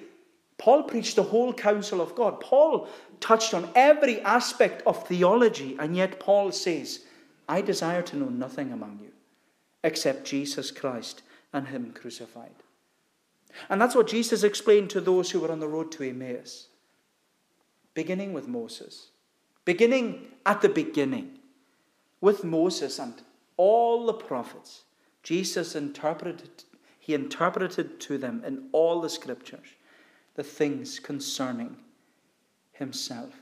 Paul 0.59 0.83
preached 0.83 1.15
the 1.15 1.23
whole 1.23 1.53
counsel 1.53 2.01
of 2.01 2.13
God. 2.13 2.41
Paul 2.41 2.87
touched 3.21 3.53
on 3.53 3.69
every 3.73 4.19
aspect 4.21 4.83
of 4.85 5.07
theology, 5.07 5.75
and 5.79 5.95
yet 5.95 6.19
Paul 6.19 6.51
says, 6.51 7.05
I 7.47 7.61
desire 7.61 8.03
to 8.03 8.17
know 8.17 8.27
nothing 8.27 8.71
among 8.71 8.99
you 9.01 9.11
except 9.83 10.25
Jesus 10.25 10.69
Christ 10.69 11.23
and 11.53 11.69
Him 11.69 11.93
crucified. 11.93 12.51
And 13.69 13.81
that's 13.81 13.95
what 13.95 14.07
Jesus 14.07 14.43
explained 14.43 14.89
to 14.91 15.01
those 15.01 15.31
who 15.31 15.39
were 15.39 15.51
on 15.51 15.61
the 15.61 15.67
road 15.67 15.91
to 15.93 16.03
Emmaus, 16.03 16.67
beginning 17.93 18.33
with 18.33 18.47
Moses, 18.47 19.09
beginning 19.63 20.27
at 20.45 20.61
the 20.61 20.69
beginning 20.69 21.39
with 22.19 22.43
Moses 22.43 22.99
and 22.99 23.13
all 23.55 24.05
the 24.05 24.13
prophets. 24.13 24.83
Jesus 25.23 25.73
interpreted, 25.73 26.65
he 26.99 27.13
interpreted 27.13 27.99
to 28.01 28.17
them 28.17 28.43
in 28.45 28.67
all 28.73 28.99
the 28.99 29.09
scriptures 29.09 29.69
the 30.39 30.43
things 30.43 31.01
concerning 31.01 31.75
himself. 32.71 33.33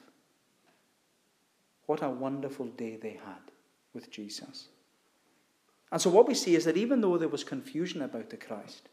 What 1.86 2.02
a 2.02 2.10
wonderful 2.10 2.66
day 2.70 2.98
they 3.00 3.20
had 3.24 3.52
with 3.94 4.10
Jesus. 4.10 4.70
And 5.92 6.02
so, 6.02 6.10
what 6.10 6.28
we 6.28 6.34
see 6.34 6.56
is 6.56 6.66
that 6.66 6.76
even 6.76 7.02
though 7.02 7.20
there 7.20 7.28
was 7.28 7.44
confusion 7.44 8.02
about 8.02 8.32
the 8.32 8.38
Christ, 8.38 8.90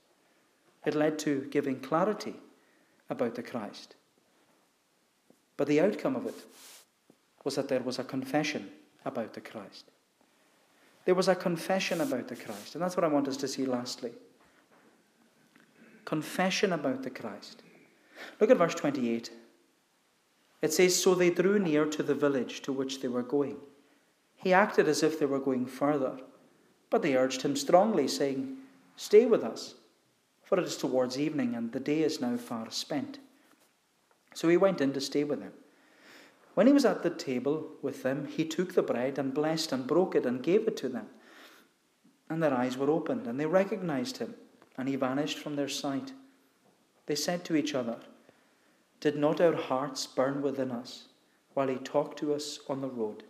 it 0.84 0.94
led 0.94 1.18
to 1.20 1.48
giving 1.50 1.80
clarity 1.80 2.34
about 3.08 3.36
the 3.36 3.42
Christ. 3.42 3.94
But 5.56 5.66
the 5.66 5.80
outcome 5.80 6.14
of 6.14 6.26
it 6.26 6.44
was 7.42 7.54
that 7.54 7.68
there 7.68 7.80
was 7.80 7.98
a 7.98 8.04
confession 8.04 8.68
about 9.06 9.32
the 9.32 9.40
Christ. 9.40 9.86
There 11.06 11.14
was 11.14 11.28
a 11.28 11.34
confession 11.34 12.02
about 12.02 12.28
the 12.28 12.36
Christ. 12.36 12.74
And 12.74 12.84
that's 12.84 12.98
what 12.98 13.04
I 13.04 13.08
want 13.08 13.28
us 13.28 13.38
to 13.38 13.48
see 13.48 13.64
lastly. 13.64 14.12
Confession 16.04 16.74
about 16.74 17.02
the 17.02 17.08
Christ. 17.08 17.62
Look 18.40 18.50
at 18.50 18.58
verse 18.58 18.74
28. 18.74 19.30
It 20.62 20.72
says, 20.72 21.00
So 21.00 21.14
they 21.14 21.30
drew 21.30 21.58
near 21.58 21.84
to 21.86 22.02
the 22.02 22.14
village 22.14 22.62
to 22.62 22.72
which 22.72 23.00
they 23.00 23.08
were 23.08 23.22
going. 23.22 23.56
He 24.36 24.52
acted 24.52 24.88
as 24.88 25.02
if 25.02 25.18
they 25.18 25.26
were 25.26 25.38
going 25.38 25.66
further, 25.66 26.18
but 26.90 27.02
they 27.02 27.16
urged 27.16 27.42
him 27.42 27.56
strongly, 27.56 28.08
saying, 28.08 28.56
Stay 28.96 29.26
with 29.26 29.42
us 29.42 29.74
for 30.44 30.60
it 30.60 30.66
is 30.66 30.76
towards 30.76 31.18
evening, 31.18 31.54
and 31.54 31.72
the 31.72 31.80
day 31.80 32.02
is 32.02 32.20
now 32.20 32.36
far 32.36 32.70
spent. 32.70 33.18
So 34.34 34.48
he 34.48 34.56
went 34.56 34.80
in 34.80 34.92
to 34.92 35.00
stay 35.00 35.24
with 35.24 35.40
them. 35.40 35.52
When 36.54 36.66
he 36.66 36.72
was 36.72 36.84
at 36.84 37.02
the 37.02 37.10
table 37.10 37.70
with 37.82 38.02
them, 38.02 38.26
he 38.26 38.44
took 38.44 38.74
the 38.74 38.82
bread 38.82 39.18
and 39.18 39.34
blessed 39.34 39.72
and 39.72 39.86
broke 39.86 40.14
it 40.14 40.26
and 40.26 40.42
gave 40.42 40.68
it 40.68 40.76
to 40.78 40.88
them. 40.88 41.06
And 42.30 42.42
their 42.42 42.54
eyes 42.54 42.76
were 42.76 42.90
opened, 42.90 43.26
and 43.26 43.40
they 43.40 43.46
recognized 43.46 44.18
him, 44.18 44.34
and 44.76 44.88
he 44.88 44.96
vanished 44.96 45.38
from 45.38 45.56
their 45.56 45.68
sight. 45.68 46.12
They 47.06 47.14
said 47.14 47.44
to 47.44 47.56
each 47.56 47.74
other, 47.74 47.98
Did 49.00 49.16
not 49.16 49.40
our 49.40 49.54
hearts 49.54 50.06
burn 50.06 50.42
within 50.42 50.70
us 50.70 51.04
while 51.54 51.68
he 51.68 51.76
talked 51.76 52.18
to 52.18 52.34
us 52.34 52.58
on 52.68 52.80
the 52.80 52.88
road, 52.88 53.24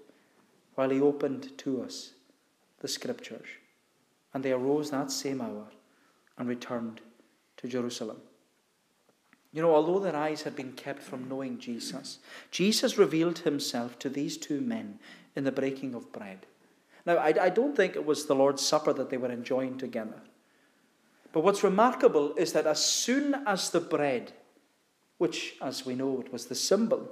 while 0.74 0.90
he 0.90 1.00
opened 1.00 1.56
to 1.58 1.82
us 1.82 2.12
the 2.80 2.88
Scriptures? 2.88 3.48
And 4.32 4.44
they 4.44 4.52
arose 4.52 4.90
that 4.90 5.10
same 5.10 5.40
hour 5.40 5.66
and 6.36 6.48
returned 6.48 7.00
to 7.58 7.68
Jerusalem. 7.68 8.18
You 9.52 9.62
know, 9.62 9.72
although 9.72 10.00
their 10.00 10.16
eyes 10.16 10.42
had 10.42 10.56
been 10.56 10.72
kept 10.72 11.00
from 11.00 11.28
knowing 11.28 11.58
Jesus, 11.58 12.18
Jesus 12.50 12.98
revealed 12.98 13.40
himself 13.40 13.98
to 14.00 14.08
these 14.08 14.36
two 14.36 14.60
men 14.60 14.98
in 15.36 15.44
the 15.44 15.52
breaking 15.52 15.94
of 15.94 16.12
bread. 16.12 16.46
Now, 17.06 17.18
I, 17.18 17.34
I, 17.40 17.48
don't 17.50 17.76
think 17.76 17.94
it 17.94 18.04
was 18.04 18.26
the 18.26 18.34
Lord's 18.34 18.66
Supper 18.66 18.92
that 18.94 19.10
they 19.10 19.16
were 19.16 19.30
enjoying 19.30 19.78
together. 19.78 20.22
But 21.34 21.42
what's 21.42 21.64
remarkable 21.64 22.32
is 22.36 22.52
that 22.52 22.68
as 22.68 22.82
soon 22.82 23.34
as 23.44 23.70
the 23.70 23.80
bread, 23.80 24.32
which, 25.18 25.56
as 25.60 25.84
we 25.84 25.96
know, 25.96 26.20
it 26.20 26.32
was 26.32 26.46
the 26.46 26.54
symbol 26.54 27.10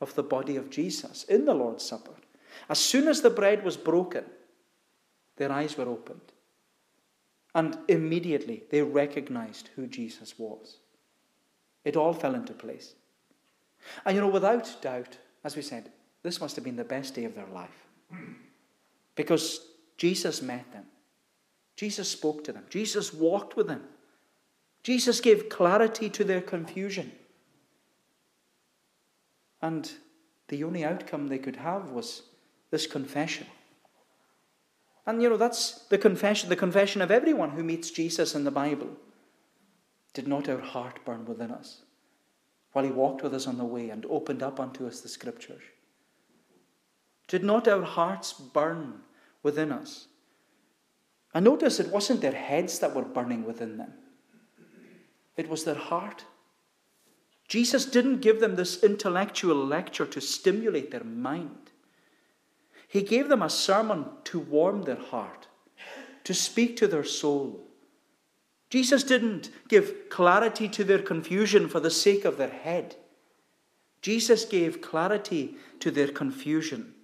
of 0.00 0.14
the 0.14 0.22
body 0.22 0.56
of 0.56 0.70
Jesus 0.70 1.24
in 1.24 1.44
the 1.44 1.52
Lord's 1.52 1.84
Supper, 1.84 2.14
as 2.70 2.78
soon 2.78 3.08
as 3.08 3.20
the 3.20 3.28
bread 3.28 3.62
was 3.62 3.76
broken, 3.76 4.24
their 5.36 5.52
eyes 5.52 5.76
were 5.76 5.86
opened. 5.86 6.32
And 7.54 7.76
immediately 7.88 8.62
they 8.70 8.80
recognized 8.80 9.68
who 9.76 9.86
Jesus 9.86 10.38
was. 10.38 10.78
It 11.84 11.94
all 11.94 12.14
fell 12.14 12.34
into 12.34 12.54
place. 12.54 12.94
And 14.06 14.14
you 14.14 14.22
know, 14.22 14.28
without 14.28 14.80
doubt, 14.80 15.18
as 15.44 15.56
we 15.56 15.62
said, 15.62 15.92
this 16.22 16.40
must 16.40 16.56
have 16.56 16.64
been 16.64 16.76
the 16.76 16.84
best 16.84 17.14
day 17.14 17.24
of 17.24 17.34
their 17.34 17.46
life. 17.52 17.86
Because 19.14 19.60
Jesus 19.98 20.40
met 20.40 20.72
them, 20.72 20.86
Jesus 21.78 22.10
spoke 22.10 22.42
to 22.44 22.52
them, 22.52 22.64
Jesus 22.68 23.14
walked 23.14 23.56
with 23.56 23.68
them, 23.68 23.84
Jesus 24.82 25.20
gave 25.20 25.48
clarity 25.48 26.10
to 26.10 26.24
their 26.24 26.42
confusion. 26.42 27.12
And 29.62 29.90
the 30.48 30.62
only 30.62 30.84
outcome 30.84 31.28
they 31.28 31.38
could 31.38 31.56
have 31.56 31.90
was 31.90 32.22
this 32.70 32.86
confession 32.86 33.46
and 35.08 35.22
you 35.22 35.30
know, 35.30 35.38
that's 35.38 35.86
the 35.88 35.96
confession, 35.96 36.50
the 36.50 36.54
confession 36.54 37.00
of 37.00 37.10
everyone 37.10 37.52
who 37.52 37.64
meets 37.64 37.90
Jesus 37.90 38.34
in 38.34 38.44
the 38.44 38.50
Bible. 38.50 38.90
Did 40.12 40.28
not 40.28 40.50
our 40.50 40.60
heart 40.60 41.00
burn 41.06 41.24
within 41.24 41.50
us 41.50 41.80
while 42.72 42.84
he 42.84 42.90
walked 42.90 43.22
with 43.22 43.32
us 43.32 43.46
on 43.46 43.56
the 43.56 43.64
way 43.64 43.88
and 43.88 44.04
opened 44.10 44.42
up 44.42 44.60
unto 44.60 44.86
us 44.86 45.00
the 45.00 45.08
scriptures? 45.08 45.62
Did 47.26 47.42
not 47.42 47.66
our 47.66 47.84
hearts 47.84 48.34
burn 48.34 49.00
within 49.42 49.72
us? 49.72 50.07
And 51.34 51.44
notice 51.44 51.78
it 51.78 51.92
wasn't 51.92 52.20
their 52.20 52.32
heads 52.32 52.78
that 52.78 52.94
were 52.94 53.02
burning 53.02 53.44
within 53.44 53.76
them, 53.76 53.92
it 55.36 55.48
was 55.48 55.64
their 55.64 55.74
heart. 55.74 56.24
Jesus 57.48 57.86
didn't 57.86 58.20
give 58.20 58.40
them 58.40 58.56
this 58.56 58.84
intellectual 58.84 59.56
lecture 59.56 60.04
to 60.04 60.20
stimulate 60.20 60.90
their 60.90 61.04
mind. 61.04 61.70
He 62.86 63.00
gave 63.02 63.28
them 63.28 63.42
a 63.42 63.48
sermon 63.48 64.04
to 64.24 64.38
warm 64.38 64.82
their 64.82 64.96
heart, 64.96 65.46
to 66.24 66.34
speak 66.34 66.76
to 66.76 66.86
their 66.86 67.04
soul. 67.04 67.64
Jesus 68.70 69.02
didn't 69.02 69.50
give 69.68 70.10
clarity 70.10 70.68
to 70.68 70.84
their 70.84 70.98
confusion 70.98 71.68
for 71.68 71.80
the 71.80 71.90
sake 71.90 72.26
of 72.26 72.36
their 72.36 72.50
head. 72.50 72.96
Jesus 74.02 74.44
gave 74.44 74.82
clarity 74.82 75.56
to 75.80 75.90
their 75.90 76.08
confusion 76.08 76.94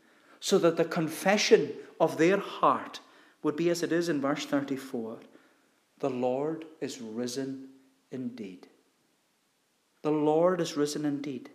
so 0.41 0.59
that 0.59 0.77
the 0.77 0.85
confession 0.85 1.73
of 1.99 2.19
their 2.19 2.39
heart 2.39 3.01
would 3.45 3.55
be 3.55 3.71
as 3.71 3.83
it 3.83 3.93
is 3.93 4.09
in 4.09 4.21
verse 4.21 4.45
34 4.47 5.19
The 6.01 6.11
Lord 6.11 6.65
is 6.81 7.01
risen 7.01 7.69
indeed. 8.11 8.67
The 10.03 10.11
Lord 10.11 10.61
is 10.61 10.77
risen 10.77 11.05
indeed. 11.05 11.51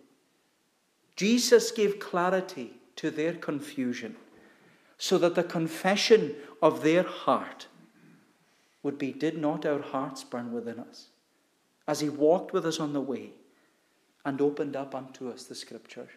Jesus 1.16 1.70
gave 1.70 1.98
clarity 1.98 2.72
to 2.96 3.10
their 3.10 3.34
confusion, 3.34 4.16
so 4.96 5.18
that 5.18 5.34
the 5.34 5.44
confession 5.44 6.34
of 6.62 6.82
their 6.82 7.02
heart 7.02 7.66
would 8.82 8.98
be 8.98 9.12
Did 9.12 9.36
not 9.36 9.66
our 9.66 9.82
hearts 9.82 10.24
burn 10.24 10.52
within 10.52 10.78
us? 10.78 11.08
As 11.86 12.00
he 12.00 12.08
walked 12.08 12.52
with 12.52 12.64
us 12.64 12.80
on 12.80 12.92
the 12.92 13.00
way 13.00 13.30
and 14.24 14.40
opened 14.40 14.76
up 14.76 14.94
unto 14.94 15.30
us 15.30 15.44
the 15.44 15.54
scripture. 15.54 16.08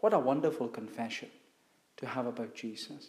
What 0.00 0.12
a 0.12 0.18
wonderful 0.18 0.68
confession 0.68 1.28
to 1.98 2.06
have 2.06 2.26
about 2.26 2.54
Jesus. 2.54 3.08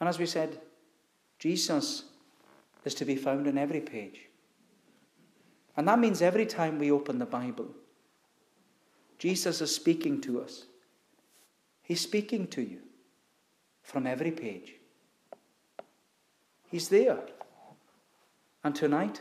And 0.00 0.08
as 0.08 0.18
we 0.18 0.26
said, 0.26 0.58
Jesus 1.38 2.04
is 2.84 2.94
to 2.94 3.04
be 3.04 3.16
found 3.16 3.46
in 3.46 3.58
every 3.58 3.80
page. 3.80 4.22
And 5.76 5.86
that 5.86 5.98
means 5.98 6.22
every 6.22 6.46
time 6.46 6.78
we 6.78 6.90
open 6.90 7.18
the 7.18 7.26
Bible, 7.26 7.68
Jesus 9.18 9.60
is 9.60 9.74
speaking 9.74 10.20
to 10.22 10.40
us. 10.40 10.64
He's 11.82 12.00
speaking 12.00 12.46
to 12.48 12.62
you 12.62 12.78
from 13.82 14.06
every 14.06 14.30
page. 14.30 14.74
He's 16.70 16.88
there. 16.88 17.18
And 18.62 18.74
tonight, 18.74 19.20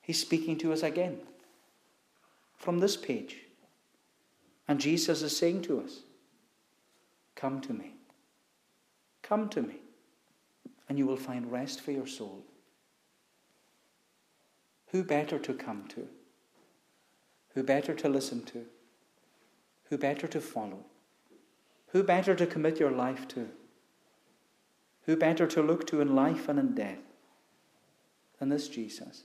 He's 0.00 0.20
speaking 0.20 0.56
to 0.58 0.72
us 0.72 0.82
again 0.82 1.18
from 2.56 2.78
this 2.78 2.96
page. 2.96 3.36
And 4.66 4.80
Jesus 4.80 5.22
is 5.22 5.36
saying 5.36 5.62
to 5.62 5.80
us, 5.80 6.00
Come 7.34 7.60
to 7.62 7.72
me. 7.72 7.94
Come 9.30 9.48
to 9.50 9.62
me, 9.62 9.76
and 10.88 10.98
you 10.98 11.06
will 11.06 11.16
find 11.16 11.52
rest 11.52 11.80
for 11.80 11.92
your 11.92 12.08
soul. 12.08 12.42
Who 14.88 15.04
better 15.04 15.38
to 15.38 15.54
come 15.54 15.86
to? 15.90 16.08
Who 17.54 17.62
better 17.62 17.94
to 17.94 18.08
listen 18.08 18.42
to? 18.46 18.64
Who 19.84 19.98
better 19.98 20.26
to 20.26 20.40
follow? 20.40 20.84
Who 21.92 22.02
better 22.02 22.34
to 22.34 22.44
commit 22.44 22.80
your 22.80 22.90
life 22.90 23.28
to? 23.28 23.48
Who 25.06 25.14
better 25.14 25.46
to 25.46 25.62
look 25.62 25.86
to 25.86 26.00
in 26.00 26.16
life 26.16 26.48
and 26.48 26.58
in 26.58 26.74
death 26.74 26.98
than 28.40 28.48
this 28.48 28.66
Jesus? 28.66 29.22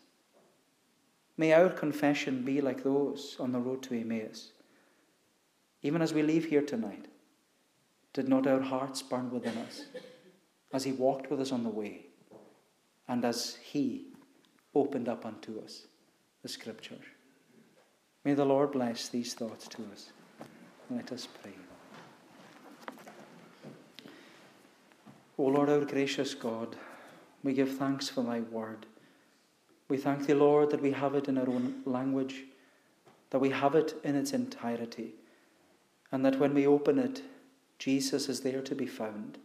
May 1.36 1.52
our 1.52 1.70
confession 1.70 2.46
be 2.46 2.62
like 2.62 2.84
those 2.84 3.38
on 3.40 3.52
the 3.52 3.60
road 3.60 3.82
to 3.84 4.00
Emmaus. 4.00 4.52
Even 5.82 6.04
as 6.04 6.14
we 6.14 6.22
leave 6.22 6.46
here 6.46 6.62
tonight, 6.62 7.08
did 8.16 8.30
not 8.30 8.48
our 8.48 8.62
hearts 8.62 9.02
burn 9.02 9.30
within 9.30 9.58
us 9.58 9.84
as 10.72 10.86
He 10.86 10.94
walked 10.94 11.30
with 11.30 11.42
us 11.42 11.52
on 11.52 11.64
the 11.64 11.70
way 11.70 12.06
and 13.10 13.26
as 13.26 13.58
He 13.62 14.06
opened 14.74 15.10
up 15.10 15.26
unto 15.26 15.60
us 15.60 15.88
the 16.42 16.48
Scriptures? 16.48 17.04
May 18.24 18.34
the 18.34 18.46
Lord 18.46 18.72
bless 18.72 19.10
these 19.10 19.34
thoughts 19.34 19.68
to 19.68 19.84
us. 19.92 20.12
Let 20.90 21.12
us 21.12 21.28
pray. 21.42 21.52
O 25.38 25.44
Lord, 25.44 25.70
our 25.70 25.84
gracious 25.84 26.34
God, 26.34 26.78
we 27.44 27.52
give 27.52 27.78
thanks 27.78 28.08
for 28.08 28.24
thy 28.24 28.40
word. 28.40 28.86
We 29.90 29.98
thank 29.98 30.26
thee, 30.26 30.34
Lord, 30.34 30.72
that 30.72 30.82
we 30.82 30.92
have 30.92 31.16
it 31.16 31.28
in 31.28 31.38
our 31.38 31.50
own 31.50 31.82
language, 31.86 32.46
that 33.32 33.40
we 33.40 33.50
have 33.50 33.76
it 33.76 33.94
in 34.06 34.16
its 34.16 34.32
entirety, 34.32 35.16
and 36.14 36.24
that 36.26 36.40
when 36.40 36.54
we 36.54 36.66
open 36.66 36.98
it, 36.98 37.22
Jesus 37.78 38.30
is 38.30 38.42
there 38.42 38.62
to 38.62 38.76
be 38.76 38.86
found. 38.86 39.38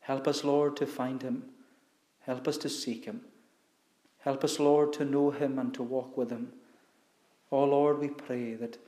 Help 0.00 0.26
us, 0.26 0.44
Lord, 0.44 0.76
to 0.76 0.86
find 0.86 1.22
him. 1.22 1.44
Help 2.20 2.46
us 2.46 2.56
to 2.58 2.68
seek 2.68 3.04
him. 3.04 3.22
Help 4.18 4.44
us, 4.44 4.58
Lord, 4.58 4.92
to 4.94 5.04
know 5.04 5.30
him 5.30 5.58
and 5.58 5.74
to 5.74 5.82
walk 5.82 6.16
with 6.16 6.30
him. 6.30 6.52
Oh, 7.50 7.64
Lord, 7.64 7.98
we 7.98 8.08
pray 8.08 8.54
that 8.54 8.78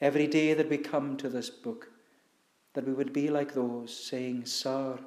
every 0.00 0.26
day 0.26 0.54
that 0.54 0.70
we 0.70 0.78
come 0.78 1.16
to 1.18 1.28
this 1.28 1.50
book, 1.50 1.90
that 2.74 2.86
we 2.86 2.92
would 2.92 3.12
be 3.12 3.28
like 3.28 3.52
those 3.52 3.94
saying, 3.94 4.46
Sir, 4.46 4.98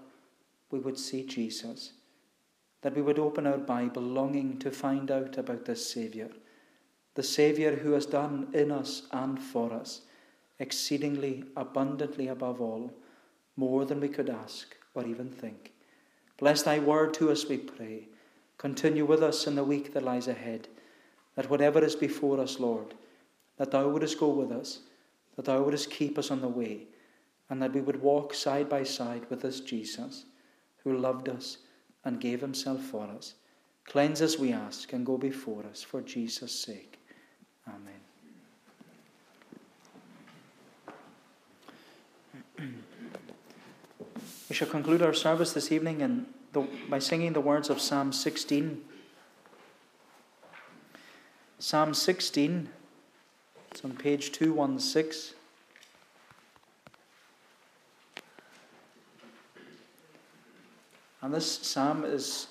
we 0.70 0.80
would 0.80 0.98
see 0.98 1.24
Jesus, 1.26 1.94
that 2.82 2.96
we 2.96 3.02
would 3.02 3.20
open 3.20 3.48
our 3.48 3.58
Bible 3.58 4.02
longing 4.02 4.60
to 4.60 4.72
find 4.72 5.10
out 5.10 5.38
about 5.38 5.66
this 5.66 5.92
Saviour, 5.92 6.30
the 7.16 7.24
Saviour 7.24 7.76
who 7.76 7.94
has 7.94 8.06
done 8.06 8.48
in 8.54 8.72
us 8.72 9.04
and 9.12 9.42
for 9.42 9.74
us 9.74 10.02
exceedingly 10.60 11.44
abundantly 11.56 12.28
above 12.28 12.62
all, 12.62 12.92
more 13.56 13.86
than 13.86 14.00
we 14.00 14.08
could 14.08 14.30
ask 14.30 14.76
or 14.94 15.06
even 15.06 15.30
think. 15.30 15.72
Bless 16.38 16.64
thy 16.64 16.80
word 16.80 17.14
to 17.16 17.32
us, 17.32 17.48
we 17.48 17.58
pray. 17.58 18.08
Continue 18.58 19.06
with 19.06 19.22
us 19.22 19.48
in 19.48 19.56
the 19.56 19.64
week 19.64 19.94
that 19.94 20.04
lies 20.04 20.28
ahead, 20.28 20.68
that 21.36 21.50
whatever 21.50 21.84
is 21.84 21.96
before 21.96 22.40
us, 22.40 22.60
Lord, 22.60 22.94
that 23.58 23.72
thou 23.72 23.88
wouldest 23.88 24.20
go 24.20 24.30
with 24.30 24.52
us, 24.52 24.80
that 25.36 25.46
thou 25.46 25.62
wouldest 25.62 25.90
keep 25.90 26.18
us 26.18 26.32
on 26.32 26.42
the 26.42 26.48
way, 26.48 26.88
and 27.50 27.62
that 27.62 27.74
we 27.74 27.82
would 27.82 28.02
walk 28.02 28.34
side 28.34 28.70
by 28.70 28.84
side 28.84 29.26
with 29.30 29.42
this 29.42 29.60
Jesus 29.60 30.26
who 30.84 30.98
loved 30.98 31.30
us 31.30 31.58
and 32.06 32.20
gave 32.20 32.42
himself 32.42 32.82
for 32.82 33.08
us. 33.08 33.36
Cleanse 33.86 34.22
us, 34.22 34.40
we 34.40 34.54
ask, 34.54 34.94
and 34.94 35.06
go 35.06 35.18
before 35.18 35.66
us 35.66 35.82
for 35.82 36.02
Jesus' 36.02 36.58
sake. 36.58 37.00
Amen. 37.68 38.03
We 44.54 44.58
shall 44.58 44.68
conclude 44.68 45.02
our 45.02 45.16
service 45.16 45.52
this 45.54 45.72
evening 45.72 46.02
in 46.02 46.28
the, 46.52 46.68
by 46.88 47.00
singing 47.00 47.34
the 47.34 47.42
words 47.42 47.72
of 47.72 47.82
Psalm 47.82 48.14
16. 48.14 48.84
Psalm 51.58 51.96
16, 51.96 52.70
it's 53.72 53.84
on 53.84 53.94
page 53.94 54.32
216. 54.32 55.36
And 61.24 61.34
this 61.34 61.52
psalm 61.52 62.06
is 62.06 62.46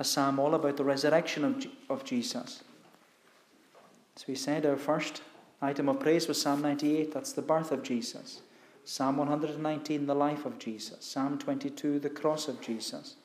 a 0.00 0.04
psalm 0.04 0.40
all 0.40 0.56
about 0.56 0.76
the 0.76 0.82
resurrection 0.82 1.44
of, 1.44 1.64
of 1.88 2.02
Jesus. 2.02 2.64
As 4.16 4.26
we 4.26 4.34
said, 4.34 4.66
our 4.66 4.76
first 4.76 5.22
item 5.62 5.88
of 5.88 6.00
praise 6.00 6.26
was 6.26 6.42
Psalm 6.42 6.60
98, 6.62 7.14
that's 7.14 7.34
the 7.34 7.40
birth 7.40 7.70
of 7.70 7.84
Jesus. 7.84 8.40
Psalm 8.88 9.16
119, 9.16 10.06
the 10.06 10.14
life 10.14 10.46
of 10.46 10.60
Jesus. 10.60 11.04
Psalm 11.04 11.38
22, 11.38 11.98
the 11.98 12.08
cross 12.08 12.46
of 12.46 12.60
Jesus. 12.60 13.16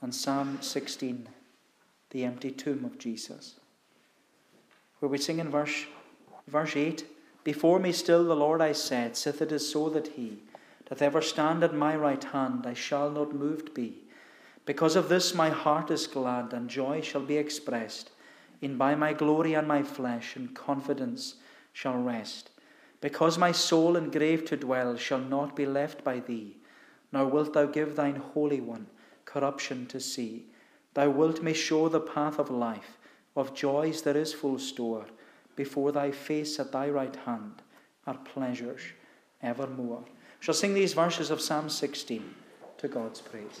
And 0.00 0.14
Psalm 0.14 0.58
16, 0.60 1.28
the 2.10 2.24
empty 2.24 2.52
tomb 2.52 2.84
of 2.84 2.96
Jesus. 2.96 3.56
Where 5.00 5.08
we 5.08 5.18
sing 5.18 5.40
in 5.40 5.50
verse, 5.50 5.86
verse 6.46 6.76
8 6.76 7.04
Before 7.42 7.80
me 7.80 7.90
still 7.90 8.22
the 8.22 8.36
Lord 8.36 8.60
I 8.60 8.70
said, 8.70 9.16
sith 9.16 9.42
it 9.42 9.50
is 9.50 9.68
so 9.68 9.88
that 9.88 10.06
he 10.06 10.38
doth 10.88 11.02
ever 11.02 11.20
stand 11.20 11.64
at 11.64 11.74
my 11.74 11.96
right 11.96 12.22
hand, 12.22 12.64
I 12.64 12.74
shall 12.74 13.10
not 13.10 13.34
moved 13.34 13.74
be. 13.74 13.96
Because 14.64 14.94
of 14.94 15.08
this 15.08 15.34
my 15.34 15.50
heart 15.50 15.90
is 15.90 16.06
glad, 16.06 16.52
and 16.52 16.70
joy 16.70 17.00
shall 17.00 17.22
be 17.22 17.36
expressed. 17.36 18.10
In 18.60 18.76
by 18.76 18.94
my 18.94 19.12
glory 19.12 19.54
and 19.54 19.66
my 19.66 19.82
flesh, 19.82 20.36
and 20.36 20.54
confidence 20.54 21.34
shall 21.72 21.98
rest. 21.98 22.51
Because 23.02 23.36
my 23.36 23.52
soul 23.52 23.96
in 23.96 24.10
grave 24.10 24.46
to 24.46 24.56
dwell 24.56 24.96
shall 24.96 25.18
not 25.20 25.54
be 25.54 25.66
left 25.66 26.02
by 26.02 26.20
thee, 26.20 26.56
nor 27.12 27.26
wilt 27.26 27.52
thou 27.52 27.66
give 27.66 27.94
thine 27.94 28.16
Holy 28.16 28.62
One 28.62 28.86
corruption 29.26 29.86
to 29.88 30.00
see. 30.00 30.46
Thou 30.94 31.10
wilt 31.10 31.42
me 31.42 31.52
show 31.52 31.90
the 31.90 32.00
path 32.00 32.38
of 32.38 32.48
life, 32.48 32.96
of 33.36 33.54
joys 33.54 34.00
there 34.00 34.16
is 34.16 34.32
full 34.32 34.58
store. 34.58 35.04
Before 35.56 35.92
thy 35.92 36.10
face 36.10 36.58
at 36.58 36.72
thy 36.72 36.88
right 36.88 37.14
hand 37.26 37.60
are 38.06 38.16
pleasures 38.16 38.80
evermore 39.42 40.04
shall 40.42 40.54
sing 40.54 40.74
these 40.74 40.92
verses 40.92 41.30
of 41.30 41.40
Psalm 41.40 41.68
16 41.68 42.34
to 42.78 42.88
God's 42.88 43.20
praise. 43.20 43.60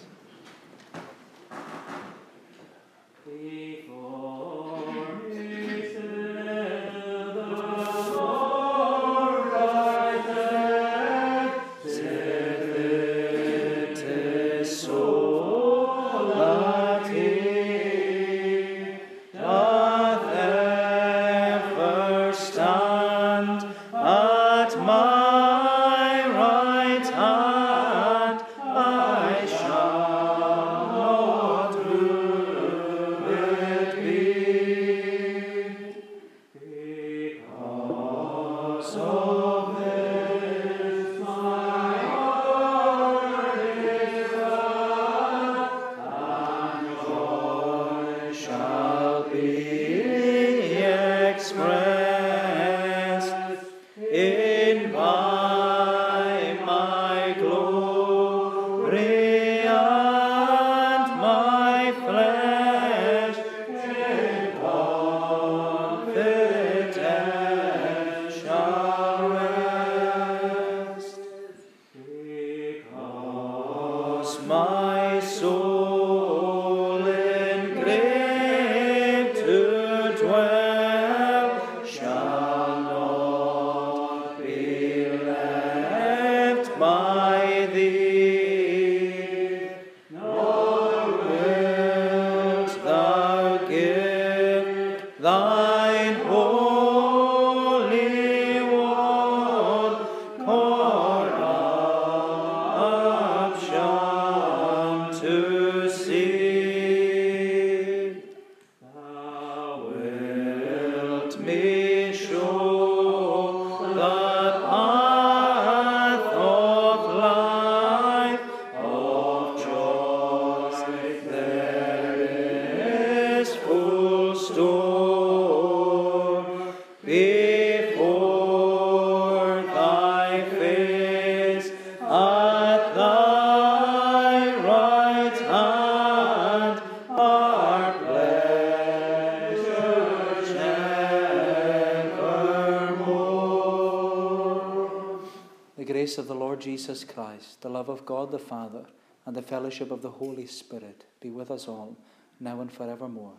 Jesus 146.62 147.02
Christ, 147.02 147.60
the 147.60 147.68
love 147.68 147.88
of 147.88 148.06
God 148.06 148.30
the 148.30 148.38
Father, 148.38 148.84
and 149.26 149.34
the 149.34 149.42
fellowship 149.42 149.90
of 149.90 150.00
the 150.00 150.10
Holy 150.10 150.46
Spirit 150.46 151.04
be 151.20 151.28
with 151.28 151.50
us 151.50 151.66
all, 151.66 151.96
now 152.38 152.60
and 152.60 152.70
forevermore. 152.70 153.34